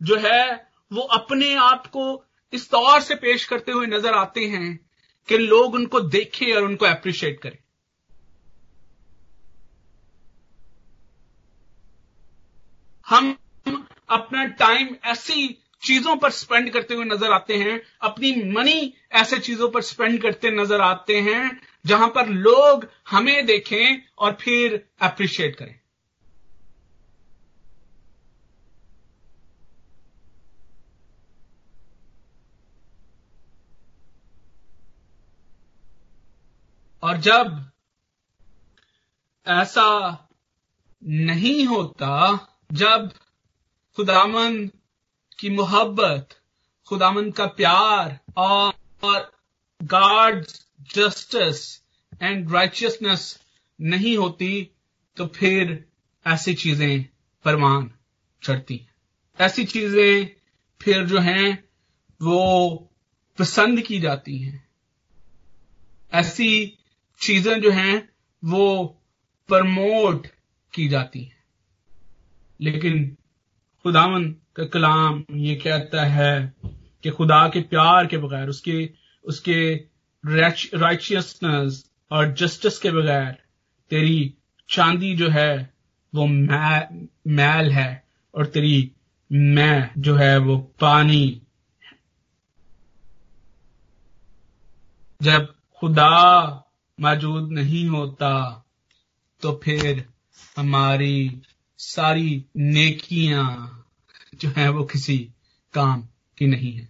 [0.02, 0.44] جو ہے
[0.92, 4.78] وہ اپنے آپ کو اس طور سے پیش کرتے ہوئے نظر آتے ہیں
[5.28, 7.58] کہ لوگ ان کو دیکھیں اور ان کو اپریشیٹ کریں۔
[13.12, 13.34] ہم
[14.08, 15.48] اپنا ٹائم ایسی
[15.82, 20.50] چیزوں پر سپینڈ کرتے ہوئے نظر آتے ہیں، اپنی منی ایسے چیزوں پر سپینڈ کرتے
[20.50, 21.44] نظر آتے ہیں
[21.88, 22.80] جہاں پر لوگ
[23.14, 25.74] ہمیں دیکھیں اور پھر اپریشیٹ کریں۔
[37.00, 37.46] اور جب
[39.46, 40.10] ایسا
[41.02, 42.32] نہیں ہوتا،
[42.70, 43.02] جب
[43.98, 44.68] خدامن
[45.42, 46.34] کی محبت
[46.90, 48.74] خدامن کا پیار اور
[49.92, 50.46] گاڈ
[50.96, 51.80] جسٹس
[52.20, 53.38] اینڈ رائچسنس
[53.80, 54.66] نہیں ہوتی
[55.14, 55.76] تو پھر
[56.26, 57.04] ایسی چیزیں
[57.44, 57.88] پروان
[58.42, 58.78] چڑھتی
[59.38, 60.26] ایسی چیزیں
[60.80, 61.52] پھر جو ہیں
[62.20, 62.78] وہ
[63.38, 64.58] پسند کی جاتی ہیں۔
[66.12, 66.72] ایسی
[67.20, 68.00] چیزیں جو ہیں
[68.44, 68.90] وہ
[69.48, 70.28] پرموٹ
[70.72, 71.42] کی جاتی ہیں۔
[72.60, 73.16] لیکن
[73.84, 76.50] خداون کا کلام یہ کہتا ہے
[77.02, 78.88] کہ خدا کے پیار کے بغیر، اس کے
[79.24, 79.78] اس کے
[80.74, 83.32] رائچیسنس اور جسٹس کے بغیر
[83.90, 84.30] تیری
[84.68, 85.66] چاندی جو ہے
[86.14, 86.28] وہ
[87.26, 87.96] میل ہے
[88.32, 88.90] اور تیری
[89.30, 91.40] میں جو ہے وہ پانی
[95.20, 95.42] جب
[95.82, 96.46] خدا
[96.98, 98.50] موجود نہیں ہوتا
[99.42, 100.00] تو پھر
[100.58, 101.30] ہماری
[101.78, 103.81] ساری نیکیاں
[104.42, 105.28] جو ہیں وہ کسی
[105.72, 106.02] کام
[106.36, 106.86] کی نہیں ہیں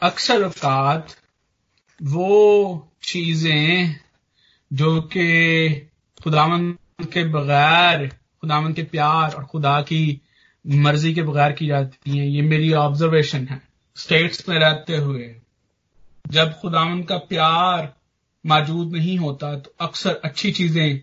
[0.00, 1.02] اکثر اوقات
[2.00, 3.94] وہ چیزیں
[4.70, 5.28] جو کہ
[6.24, 6.74] خداون
[7.12, 8.08] کے بغیر
[8.42, 10.16] خداون کے پیار اور خدا کی
[10.64, 13.56] مرضی کے بغیر کی جاتی ہیں، یہ میری آبزرویشن ہے۔
[13.94, 15.38] اسٹیٹس میں رہتے ہوئے
[16.24, 17.84] جب خداون کا پیار
[18.44, 20.98] موجود نہیں ہوتا تو اکثر اچھی چیزیں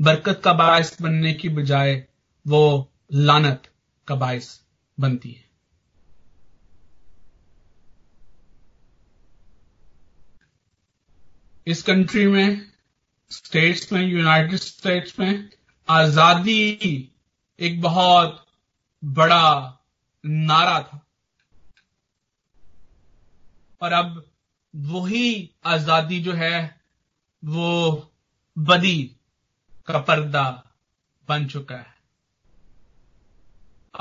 [0.00, 2.00] برکت کا باعث بننے کی بجائے
[2.44, 3.66] وہ لانت
[4.04, 4.60] کا باعث
[4.98, 5.42] بنتی ہے۔
[11.64, 12.50] اس کنٹری میں،
[13.28, 15.32] اسٹیٹس میں، یونائٹڈ اسٹیٹس میں
[15.86, 16.76] آزادی
[17.56, 18.40] ایک بہت
[19.02, 19.72] بڑا
[20.24, 20.98] نعرہ تھا۔
[23.78, 24.06] اور اب
[24.74, 26.68] وہی آزادی جو ہے،
[27.42, 27.96] وہ
[28.56, 29.08] بدی
[29.84, 30.60] کا پردہ
[31.28, 31.91] بن چکا ہے۔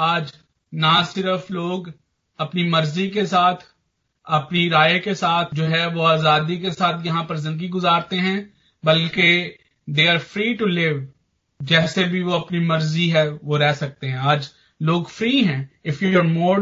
[0.03, 0.31] آج
[0.71, 1.87] نہ صرف لوگ
[2.37, 3.63] اپنی مرضی کے ساتھ،
[4.23, 8.41] اپنی رائے کے ساتھ جو ہے وہ آزادی کے ساتھ یہاں پر زندگی گزارتے ہیں،
[8.83, 9.51] بلکہ
[9.87, 10.99] they are free to live
[11.59, 14.47] جیسے بھی وہ اپنی مرضی ہے وہ رہ سکتے ہیں۔ آج
[14.79, 16.57] لوگ فری ہیں۔ اف یو آر مور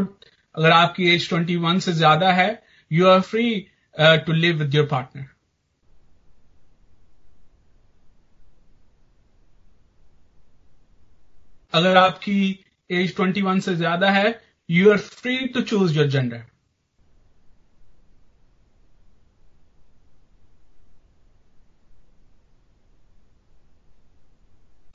[0.54, 2.54] اگر آپ کی ایج ٹوینٹی ون سے زیادہ ہے
[2.90, 3.60] you are free
[4.26, 5.22] to live with your partner
[11.72, 12.54] اگر آپ کی
[12.90, 14.32] ایج ٹوینٹی ون سے زیادہ ہے
[14.68, 16.38] you are free to choose your gender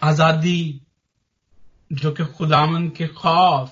[0.02, 0.80] آزادی،
[1.92, 3.70] جو کہ خداون کے خوف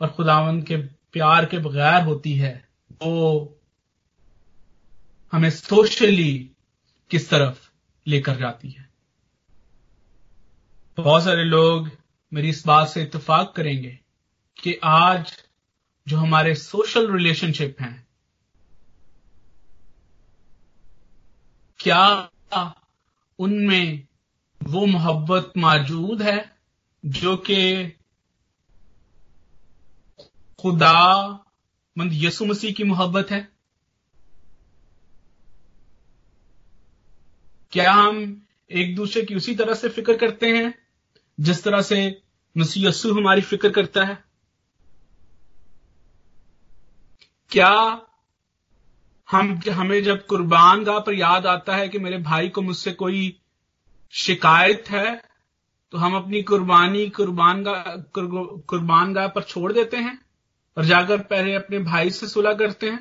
[0.00, 0.76] اور خداون کے
[1.10, 2.58] پیار کے بغیر ہوتی ہے،
[3.00, 3.48] وہ
[5.32, 6.48] ہمیں سوشلی
[7.10, 7.58] کس طرف
[8.06, 8.84] لے کر جاتی ہے؟
[10.98, 11.86] بہت سارے لوگ
[12.32, 13.94] میری اس بات سے اتفاق کریں گے
[14.56, 15.30] کہ آج
[16.06, 17.96] جو ہمارے سوشل ریلیشن شپ ہیں،
[21.80, 22.04] کیا
[23.38, 23.96] ان میں
[24.60, 26.38] وہ محبت موجود ہے
[27.04, 27.60] جو کہ
[30.58, 31.26] خدا
[31.96, 33.42] مند یسو مسیح کی محبت ہے؟
[37.70, 38.22] کیا ہم
[38.70, 40.70] ایک دوسرے کی اسی طرح سے فکر کرتے ہیں؟
[41.38, 42.10] جس طرح سے
[42.54, 44.14] مسیح یسو ہماری فکر کرتا ہے۔
[47.48, 47.96] کیا
[49.32, 52.92] ہم ہمیں جب قربان گاہ پر یاد آتا ہے کہ میرے بھائی کو مجھ سے
[52.92, 53.32] کوئی
[54.10, 55.36] شکایت ہے،
[55.90, 57.84] تو ہم اپنی قربانی قربان گاہ
[58.66, 60.14] قربان گاہ پر چھوڑ دیتے ہیں
[60.74, 62.98] اور جا کر پہلے اپنے بھائی سے صلح کرتے ہیں۔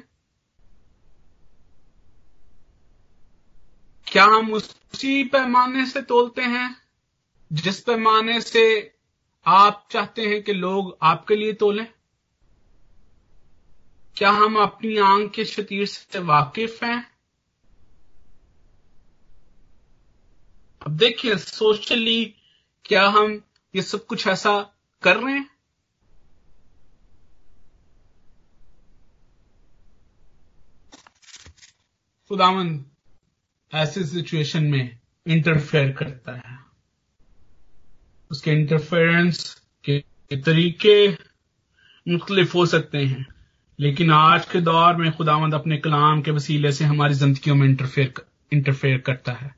[4.06, 6.85] کیا ہم اسی پیمانے سے تولتے ہیں؟
[7.50, 8.90] جس پیمانے سے
[9.44, 11.86] آپ چاہتے ہیں کہ لوگ آپ کے لیے تولیں؟
[14.16, 17.02] کیا ہم اپنی آنکھ کے شتیر سے واقف ہیں؟
[20.80, 22.32] اب دیکھیے سوشلی
[22.84, 23.38] کیا ہم
[23.74, 24.52] یہ سب کچھ ایسا
[25.00, 25.44] کر رہے ہیں؟
[32.30, 32.84] خداون
[33.72, 34.90] ایسی سچویشن میں
[35.26, 36.65] انٹرفیئر کرتا ہے۔
[38.30, 40.02] اس کے انٹرفیئرنس کے
[40.46, 41.08] طریقے
[42.06, 43.24] مختلف ہو سکتے ہیں۔
[43.78, 48.08] لیکن آج کے دور میں خداوند اپنے کلام کے وسیلے سے ہماری زندگیوں میں انٹرفیئر
[48.52, 49.50] انٹرفیئر کرتا ہے۔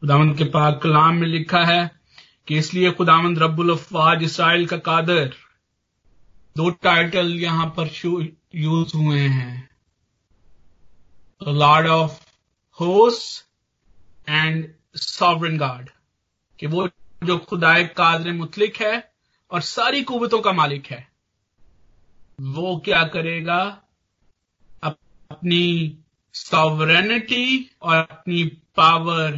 [0.00, 1.88] خداوند کے پاک کلام میں لکھا ہے
[2.44, 5.26] کہ اس لیے خداوند رب الفاظ اسرائیل کا قادر
[6.56, 7.86] دو ٹائٹل یہاں پر
[8.52, 9.62] یوز ہوئے ہیں۔
[11.40, 12.20] لارڈ آف
[12.80, 13.42] ہوس
[14.26, 15.90] اینڈ ساورن گارڈ
[16.60, 16.86] کہ وہ
[17.22, 19.00] جو خدا قادر متلق ہے
[19.46, 21.00] اور ساری قوتوں کا مالک ہے
[22.38, 23.76] وہ کیا کرے گا؟
[24.80, 25.96] اپنی
[26.34, 29.32] ساورینٹی اور اپنی پاور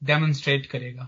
[0.00, 1.06] ڈیمونسٹریٹ کرے گا۔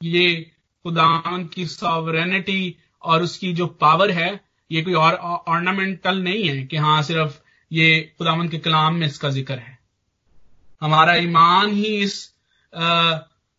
[0.00, 0.44] یہ
[0.84, 4.30] خدا کی ساورینٹی اور اس کی جو پاور ہے
[4.70, 5.14] یہ کوئی اور
[5.46, 7.40] آرنامنٹل نہیں ہے کہ ہاں صرف
[7.70, 9.74] یہ خداون کے کلام میں اس کا ذکر ہے۔
[10.82, 12.34] ہمارا ایمان ہی اس
[12.72, 13.10] آ,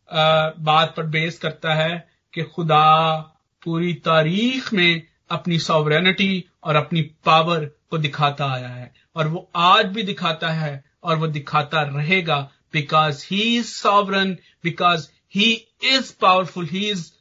[0.09, 1.97] بات پر بیس کرتا ہے
[2.33, 3.21] کہ خدا
[3.61, 4.99] پوری تاریخ میں
[5.29, 10.77] اپنی ساورینٹی اور اپنی پاور کو دکھاتا آیا ہے اور وہ آج بھی دکھاتا ہے
[11.01, 14.33] اور وہ دکھاتا رہے گا because he is sovereign
[14.63, 17.11] because he is powerful he is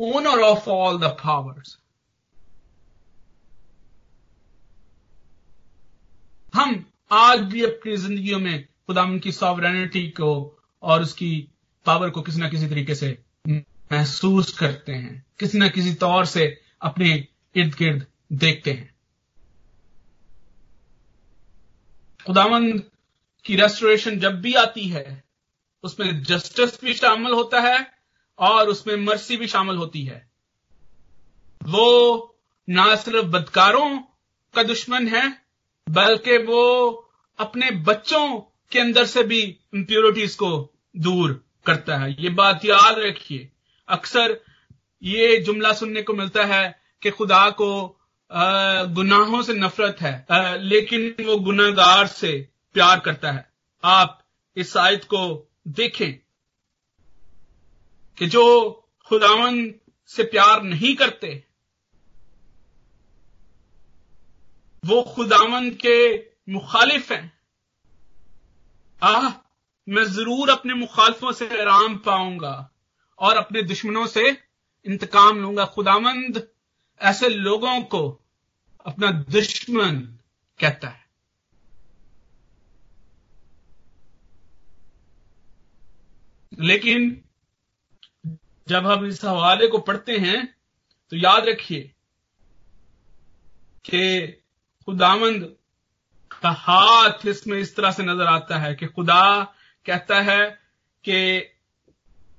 [0.00, 1.76] owner of all the powers
[6.54, 6.74] ہم
[7.10, 8.58] آج بھی اپنی زندگیوں میں
[8.88, 10.32] خدا ان کی ساورینٹی کو
[10.82, 11.46] اور اس کی
[11.88, 13.14] پاور کو کسی نہ کسی طریقے سے
[13.90, 17.14] محسوس کرتے ہیں، کسی نہ کسی طور سے اپنے
[17.54, 18.86] ارد گرد دیکھتے ہیں۔
[22.18, 22.78] خداون
[23.42, 25.20] کی ریسٹوریشن جب بھی آتی ہے،
[25.82, 27.76] اس میں جسٹس بھی شامل ہوتا ہے
[28.34, 30.20] اور اس میں مرسی بھی شامل ہوتی ہے۔
[31.66, 32.26] وہ
[32.68, 34.02] نہ صرف بدکاروں
[34.54, 35.26] کا دشمن ہے،
[35.86, 36.62] بلکہ وہ
[37.36, 41.30] اپنے بچوں کے اندر سے بھی امپیورٹیز کو دور
[41.68, 43.46] کرتا ہے۔ یہ بات یاد رکھیے۔
[43.86, 44.32] اکثر
[45.00, 47.94] یہ جملہ سننے کو ملتا ہے کہ خدا کو
[48.96, 50.22] گناہوں سے نفرت ہے
[50.58, 53.42] لیکن وہ گناگار سے پیار کرتا ہے۔
[53.82, 54.18] آپ
[54.54, 56.12] اس آیت کو دیکھیں
[58.14, 58.46] کہ جو
[59.10, 59.72] خداون
[60.16, 61.40] سے پیار نہیں کرتے،
[64.88, 67.28] وہ خداون کے مخالف ہیں۔
[69.00, 69.47] آہ!
[69.88, 72.68] میں ضرور اپنے مخالفوں سے آرام پاؤں گا
[73.16, 74.22] اور اپنے دشمنوں سے
[74.82, 76.36] انتقام لوں گا۔ خداوند
[76.96, 78.18] ایسے لوگوں کو
[78.78, 80.16] اپنا دشمن
[80.56, 81.08] کہتا ہے۔
[86.50, 87.14] لیکن
[88.66, 90.42] جب ہم اس حوالے کو پڑھتے ہیں
[91.08, 91.88] تو یاد رکھیے
[93.82, 94.26] کہ
[94.86, 95.44] خداوند
[96.28, 99.44] کا ہاتھ اس میں اس طرح سے نظر آتا ہے کہ خدا
[99.88, 100.54] کہتا ہے
[101.02, 101.44] کہ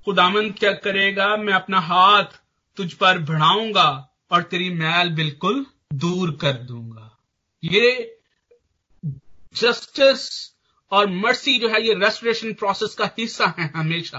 [0.06, 2.36] خدامند کیا کرے گا؟ میں اپنا ہاتھ
[2.74, 3.88] تجھ پر بڑھاؤں گا
[4.28, 7.08] اور تیری میل بالکل دور کر دوں گا۔
[7.62, 7.90] یہ
[9.52, 10.50] جسٹس
[10.88, 14.16] اور مرسی جو ہے یہ ریسٹوریشن پروسیس کا حصہ ہے ہمیشہ۔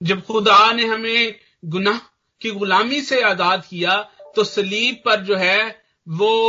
[0.00, 1.32] جب خدا نے ہمیں
[1.66, 1.98] گناہ
[2.38, 4.02] کی غلامی سے آزاد کیا،
[4.34, 5.62] تو سلیب پر جو ہے
[6.06, 6.42] وہ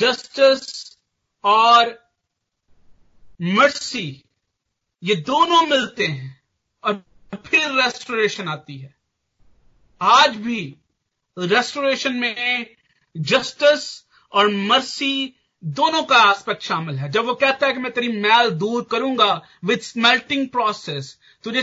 [0.00, 0.96] جسٹس
[1.40, 1.86] اور
[3.40, 4.20] مرسی
[5.02, 6.30] یہ دونوں ملتے ہیں
[6.80, 6.94] اور
[7.44, 8.88] پھر ریسٹوریشن آتی ہے۔
[9.98, 10.74] آج بھی
[11.36, 12.64] ریسٹوریشن میں
[13.14, 15.30] جسٹس اور مرسی
[15.60, 19.18] دونوں کا آسپیکٹ شامل ہے۔ جب وہ کہتا ہے کہ میں تیری میل دور کروں
[19.18, 21.62] گا وتھ اسمیلٹنگ پروسیس تجھے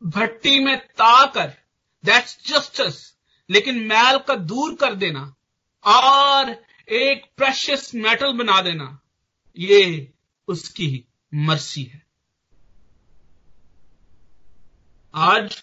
[0.00, 1.46] بھٹی میں تا کر
[2.06, 3.12] دیٹس جسٹس
[3.48, 5.30] لیکن میل کا دور کر دینا
[5.80, 6.44] اور
[6.86, 8.84] ایک پریشس میٹل بنا دینا،
[9.54, 10.04] یہ
[10.48, 12.05] اس کی مرسی ہے۔
[15.18, 15.56] آج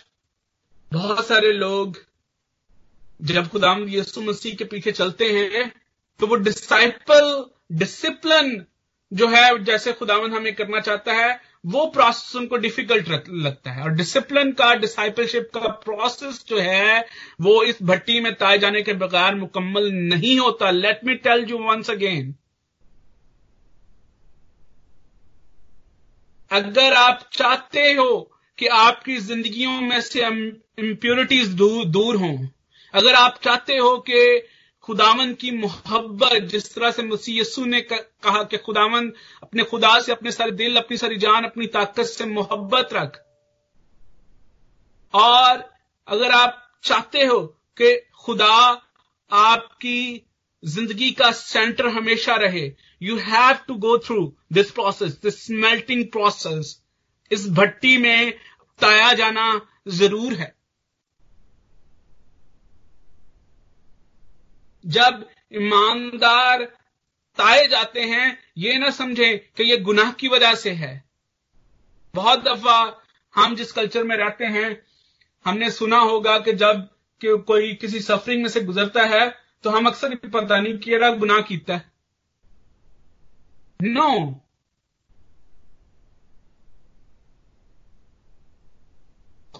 [0.93, 1.87] بہت سارے لوگ
[3.19, 5.63] جب خدا یسو مسیح کے پیچھے چلتے ہیں،
[6.17, 7.23] تو وہ ڈسائپل
[7.69, 8.63] ڈسپلن
[9.11, 11.33] جو ہے، جیسے خداون ہمیں کرنا چاہتا ہے،
[11.63, 16.61] وہ پروسیس ان کو ڈیفیکلٹ لگتا ہے۔ اور ڈسپلن کا ڈسائپل شپ کا پروسیس جو
[16.61, 17.01] ہے،
[17.39, 21.57] وہ اس بھٹی میں تائے جانے کے بغیر مکمل نہیں ہوتا۔ Let me tell you
[21.57, 22.31] once again
[26.49, 32.37] اگر آپ چاہتے ہو کہ آپ کی زندگیوں میں سے امپیورٹیز دور ہوں۔
[32.93, 34.41] اگر آپ چاہتے ہو کہ
[34.87, 40.11] خداون کی محبت، جس طرح سے مسی یسو نے کہا کہ خداون اپنے خدا سے
[40.11, 43.17] اپنے سارے دل، اپنی ساری جان، اپنی طاقت سے محبت رکھ۔
[45.11, 45.57] اور
[46.05, 48.73] اگر آپ چاہتے ہو کہ خدا
[49.29, 50.19] آپ کی
[50.63, 52.69] زندگی کا سینٹر ہمیشہ رہے
[53.01, 56.82] you have to go through this process this melting process
[57.29, 58.31] اس بھٹی میں
[58.79, 60.63] تایا جانا ضرور ہے۔
[64.83, 65.13] جب
[65.49, 66.59] ایماندار
[67.37, 70.99] تائے جاتے ہیں، یہ نہ سمجھیں کہ یہ گناہ کی وجہ سے ہے۔
[72.15, 72.91] بہت دفعہ
[73.37, 74.69] ہم جس کلچر میں رہتے ہیں،
[75.45, 79.29] ہم نے سنا ہوگا کہ جبکہ کوئی کسی سفرنگ میں سے گزرتا ہے،
[79.61, 81.93] تو ہم اکثر پتہ نہیں کہ گناہ کیتا ہے۔
[83.79, 84.33] نو no.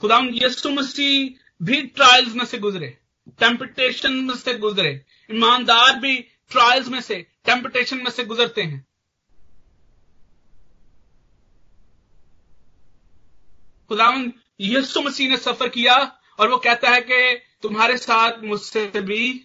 [0.04, 1.30] خدا یسو مسیح
[1.60, 2.92] بھی ٹرائلز میں سے گزرے
[3.38, 4.90] ٹیمپٹیشن میں سے گزرے،
[5.28, 8.80] ایماندار بھی ٹرائلز میں سے ٹیمپٹیشن میں سے گزرتے ہیں۔
[13.90, 14.10] خدا
[14.60, 15.94] یسو مسیح نے سفر کیا
[16.38, 19.44] اور وہ کہتا ہے کہ تمہارے ساتھ مجھ سے بھی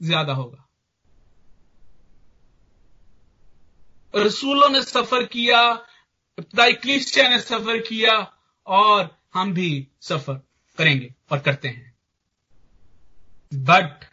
[0.00, 0.62] زیادہ ہوگا۔
[4.18, 5.60] رسولوں نے سفر کیا،
[6.36, 8.24] ابتدائی کلیسیا نے سفر کیا
[8.62, 9.04] اور
[9.36, 10.34] ہم بھی سفر
[10.78, 11.90] کریں گے اور کرتے ہیں۔
[13.52, 14.04] بٹ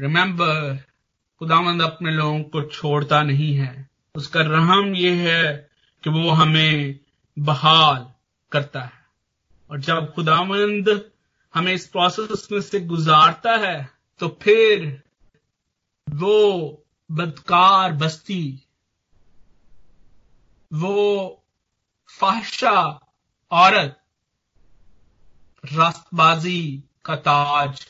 [0.00, 0.74] ریمبر
[1.40, 3.82] خدا مند اپنے لوگوں کو چھوڑتا نہیں ہے۔
[4.14, 5.62] اس کا رحم یہ ہے
[6.00, 6.92] کہ وہ ہمیں
[7.36, 8.02] بحال
[8.50, 9.00] کرتا ہے۔
[9.66, 10.88] اور جب خدا مند
[11.56, 13.84] ہمیں اس پروسیس میں سے گزارتا ہے،
[14.18, 14.94] تو پھر
[16.20, 16.76] وہ
[17.08, 18.56] بدکار بستی،
[20.70, 21.36] وہ
[22.20, 22.98] فحشہ
[23.50, 23.99] عورت
[25.64, 27.82] راست بازی کا تاج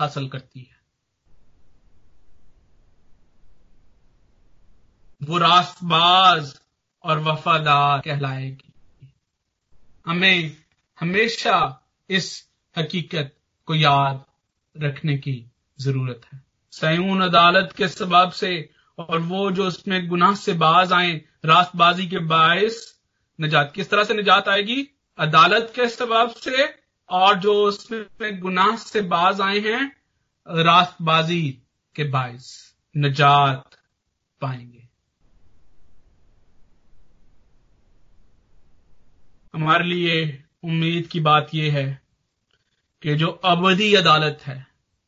[0.00, 0.76] حاصل کرتی ہے۔
[5.28, 6.54] وہ راست باز
[6.98, 8.70] اور وفادار کہلائے گی۔
[10.06, 10.48] ہمیں
[11.02, 11.78] ہمیشہ
[12.08, 12.42] اس
[12.76, 14.14] حقیقت کو یاد
[14.82, 15.44] رکھنے کی
[15.78, 16.38] ضرورت ہے۔
[16.70, 18.54] سیون عدالت کے سبب سے
[18.94, 22.74] اور وہ جو اس میں گناہ سے باز آئیں راست بازی کے باعث
[23.38, 24.84] نجات، کس طرح سے نجات آئے گی؟
[25.16, 29.84] عدالت کے سبب سے اور جو اس میں گناہ سے باز آئے ہیں
[30.46, 31.52] راست بازی
[31.92, 32.52] کے باعث
[32.94, 33.74] نجات
[34.38, 34.80] پائیں گے۔
[39.54, 40.22] ہمارے لیے
[40.62, 41.94] امید کی بات یہ ہے
[43.00, 44.60] کہ جو ابدی عدالت ہے،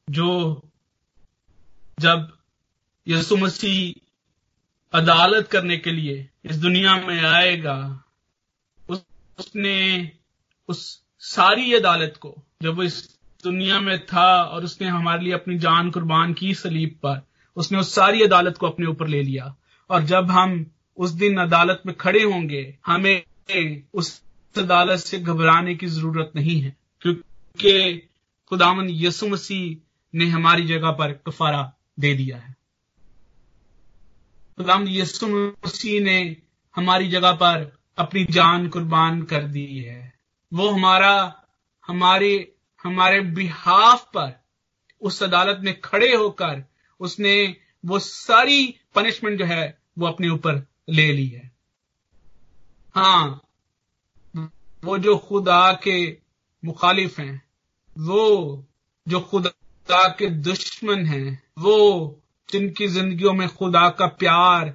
[0.08, 0.60] جو
[1.98, 2.18] جب
[3.06, 3.92] یسو مسیح
[4.92, 7.98] عدالت کرنے کے لیے اس دنیا میں آئے گا
[8.88, 8.98] اس
[9.36, 10.06] اس نے
[10.68, 13.08] اس ساری عدالت کو، جب وہ اس
[13.44, 17.18] دنیا میں تھا اور اس نے ہمارے لیے اپنی جان قربان کی سلیب پر،
[17.56, 19.46] اس نے اس ساری عدالت کو اپنے اوپر لے لیا۔
[19.86, 20.64] اور جب ہم
[20.96, 23.20] اس دن عدالت میں کھڑے ہوں گے، ہمیں
[23.92, 24.20] اس
[24.56, 26.70] عدالت سے گھبرانے کی ضرورت نہیں ہے۔
[27.02, 28.00] کیونکہ
[28.50, 29.74] خداون یسو مسیح
[30.12, 31.66] نے ہماری جگہ پر کفارہ
[32.02, 32.52] دے دیا ہے۔
[34.58, 36.34] غلام یسو مسیح نے
[36.76, 37.64] ہماری جگہ پر
[37.96, 40.17] اپنی جان قربان کر دی ہے۔
[40.52, 41.28] وہ ہمارا
[41.88, 42.44] ہمارے
[42.84, 44.30] ہمارے بحاف پر
[45.00, 46.54] اس عدالت میں کھڑے ہو کر
[47.00, 47.52] اس نے
[47.84, 50.54] وہ ساری پنشمنٹ جو ہے وہ اپنے اوپر
[50.88, 51.48] لے لی ہے۔
[52.96, 53.34] ہاں
[54.82, 56.14] وہ جو خدا کے
[56.62, 57.36] مخالف ہیں،
[57.96, 58.62] وہ
[59.06, 62.10] جو خدا کے دشمن ہیں، وہ
[62.52, 64.66] جن کی زندگیوں میں خدا کا پیار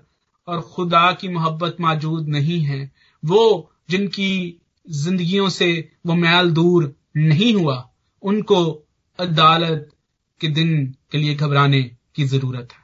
[0.44, 2.88] اور خدا کی محبت موجود نہیں ہے،
[3.24, 6.84] وہ جن کی زندگیوں سے وہ میل دور
[7.16, 7.84] نہیں ہوا،
[8.22, 8.84] ان کو
[9.18, 9.94] عدالت
[10.40, 12.84] کے دن کے لیے گھبرانے کی ضرورت ہے۔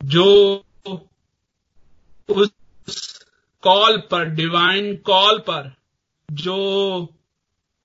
[0.00, 0.60] جو
[2.28, 2.48] اس
[3.60, 5.68] کال پر ڈیوائن کال پر
[6.28, 6.56] جو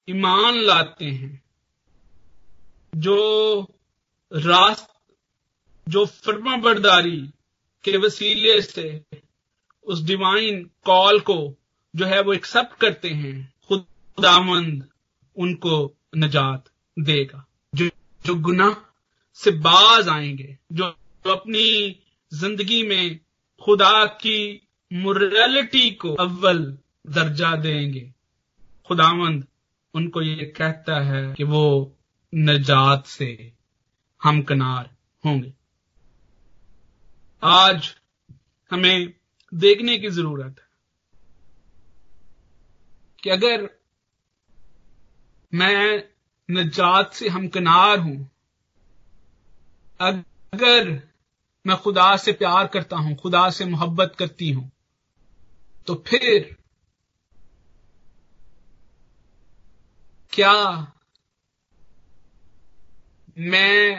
[0.07, 1.37] ایمان لاتے ہیں،
[2.93, 3.61] جو
[4.31, 5.11] راست،
[5.87, 7.25] جو فرما برداری
[7.81, 8.99] کے وسیلے سے
[9.89, 11.55] اس ڈیوائن کال کو
[11.93, 14.83] جو ہے وہ ایکسپٹ کرتے ہیں، خداوند
[15.35, 16.65] ان کو نجات
[17.07, 17.41] دے گا۔
[17.73, 17.85] جو
[18.23, 18.69] جو گناہ
[19.43, 20.85] سے باز آئیں گے، جو
[21.25, 21.93] جو اپنی
[22.31, 23.09] زندگی میں
[23.59, 24.59] خدا کی
[24.91, 28.09] موریلٹی کو اول درجہ دیں گے۔
[28.89, 29.43] خدا مند
[29.93, 31.85] ان کو یہ کہتا ہے کہ وہ
[32.33, 33.49] نجات سے
[34.25, 34.83] ہم کنار
[35.25, 35.49] ہوں گے۔
[37.41, 37.79] آج
[38.71, 39.05] ہمیں
[39.51, 40.69] دیکھنے کی ضرورت ہے۔
[43.23, 43.61] کہ اگر
[45.51, 45.97] میں
[46.49, 48.23] نجات سے ہمکنار ہوں،
[49.99, 50.87] اگر
[51.65, 54.69] میں خدا سے پیار کرتا ہوں، خدا سے محبت کرتی ہوں،
[55.85, 56.41] تو پھر
[60.31, 60.85] کیا
[63.37, 63.95] میں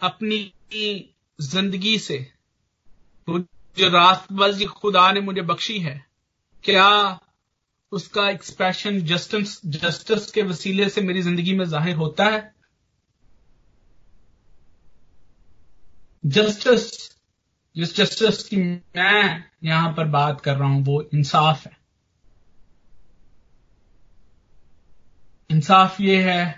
[0.00, 0.48] اپنی
[1.38, 2.24] زندگی سے
[3.74, 5.98] جو راست بازی خدا نے مجھے بخشی ہے،
[6.62, 7.16] کیا
[7.92, 12.40] اس کا ایکسپریشن جسٹس جسٹس کے وسیلے سے میری زندگی میں ظاہر ہوتا ہے؟
[16.22, 17.10] جسٹس،
[17.74, 21.72] جس جسٹس کی میں یہاں پر بات کر رہا ہوں، وہ انصاف ہے۔
[25.48, 26.52] انصاف یہ ہے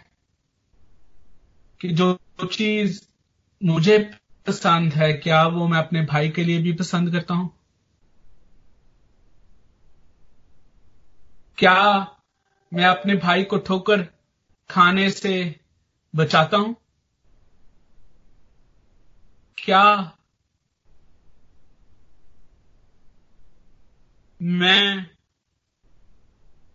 [1.79, 2.17] کہ جو
[2.53, 3.09] چیز
[3.61, 3.99] مجھے
[4.47, 7.49] پسند ہے، کیا وہ میں اپنے بھائی کے لیے بھی پسند کرتا ہوں؟
[11.57, 12.05] کیا
[12.73, 14.03] میں اپنے بھائی کو ٹھوکر
[14.69, 15.53] کھانے سے
[16.15, 16.75] بچاتا ہوں؟
[19.57, 19.85] کیا
[24.41, 24.95] میں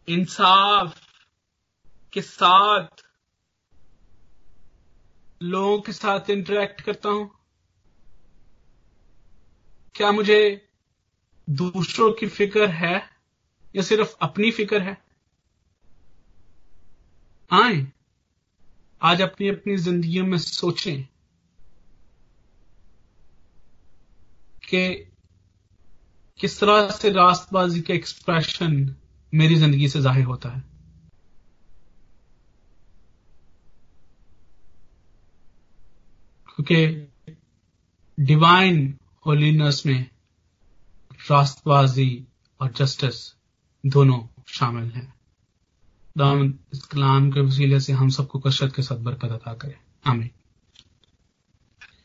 [0.08, 0.94] انصاف
[2.12, 3.02] کے ساتھ
[5.42, 7.39] لوگوں کے ساتھ انٹریکٹ کرتا ہوں؟
[10.00, 10.58] کیا مجھے
[11.46, 13.00] دوسروں کی فکر ہے
[13.74, 14.94] یا صرف اپنی فکر ہے؟
[17.50, 17.86] آئیں،
[19.00, 21.04] آج اپنی اپنی زندگیوں میں سوچیں
[24.62, 25.04] کہ
[26.36, 28.86] کس طرح سے راست بازی کا ایکسپریشن
[29.34, 30.62] میری زندگی سے ظاہر ہوتا ہے۔
[36.56, 37.06] کیونکہ
[38.18, 38.92] ڈیوائن
[39.26, 40.06] ہولینس میں
[41.30, 42.24] راست بازی
[42.58, 43.34] اور جسٹس
[43.84, 45.06] دونوں شامل ہیں۔
[46.20, 49.74] دامن اس کلام کے وسیلے سے ہم سب کو کشت کے ساتھ برکت عطا کرے
[50.04, 50.39] آمین۔